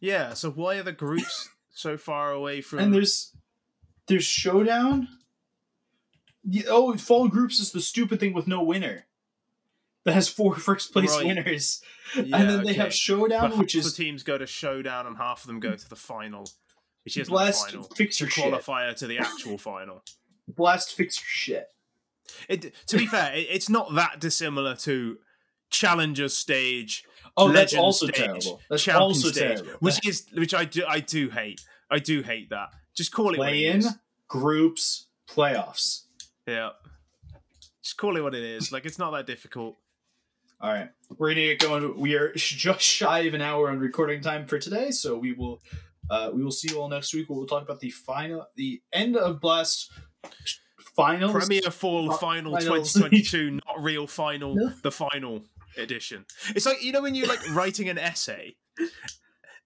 [0.00, 3.32] yeah so why are the groups so far away from and there's
[4.08, 5.08] there's showdown.
[6.68, 9.06] Oh, fall groups is the stupid thing with no winner.
[10.04, 11.26] That has four first place Right.
[11.26, 11.82] winners,
[12.14, 12.80] yeah, and then they okay.
[12.80, 15.58] have showdown, but which half is the teams go to showdown and half of them
[15.58, 16.48] go to the final
[17.04, 18.52] which blast the final fix your it's a shit.
[18.54, 20.02] qualifier to the actual final
[20.48, 21.68] Blast fix your shit.
[22.48, 25.18] It, to be fair, it, it's not that dissimilar to
[25.70, 27.04] Challenger stage,
[27.36, 28.60] Oh, that's Legend also stage, terrible.
[28.70, 29.78] That's Champion also stage, terrible.
[29.80, 31.60] which is which I do I do hate.
[31.90, 32.68] I do hate that.
[32.96, 33.94] Just call it play in is.
[34.28, 36.04] groups playoffs.
[36.46, 36.70] Yeah,
[37.82, 38.72] just call it what it is.
[38.72, 39.76] Like it's not that difficult.
[40.60, 42.00] All right, we're gonna get going.
[42.00, 45.60] We are just shy of an hour on recording time for today, so we will
[46.08, 47.28] uh, we will see you all next week.
[47.28, 49.92] Where we'll talk about the final, the end of Blast
[50.96, 51.32] finals.
[51.32, 52.92] Premier Fall Fi- Final finals.
[52.94, 54.72] 2022, not real final, No.
[54.82, 55.44] the final
[55.76, 56.24] edition.
[56.54, 58.56] It's like you know when you're like writing an essay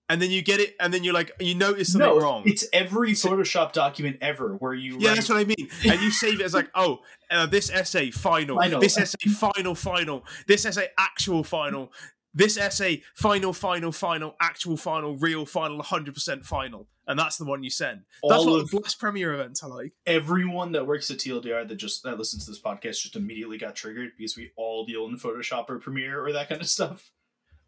[0.09, 2.43] and then you get it, and then you're like, you notice something no, wrong.
[2.45, 5.69] it's every Photoshop document ever where you Yeah, write- that's what I mean.
[5.89, 6.99] And you save it as like, oh,
[7.31, 8.81] uh, this essay final, Final.
[8.81, 11.93] this essay final, final, this essay actual final,
[12.35, 17.45] this essay final, final, final, actual final, real final, hundred percent final, and that's the
[17.45, 18.03] one you send.
[18.23, 19.93] That's all what of the Blast Premiere events are like.
[20.07, 23.75] everyone that works at TLDR that just that listens to this podcast just immediately got
[23.75, 27.11] triggered because we all deal in Photoshop or Premiere or that kind of stuff.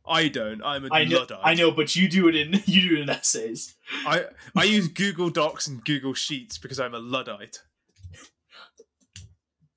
[0.05, 0.63] I don't.
[0.65, 1.39] I'm a I know, luddite.
[1.43, 3.75] I know, but you do it in you do it in essays.
[4.07, 7.59] I I use Google Docs and Google Sheets because I'm a luddite.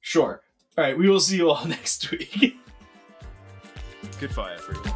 [0.02, 0.42] Sure.
[0.78, 2.58] All right, we will see you all next week.
[4.20, 4.96] Goodbye, everyone.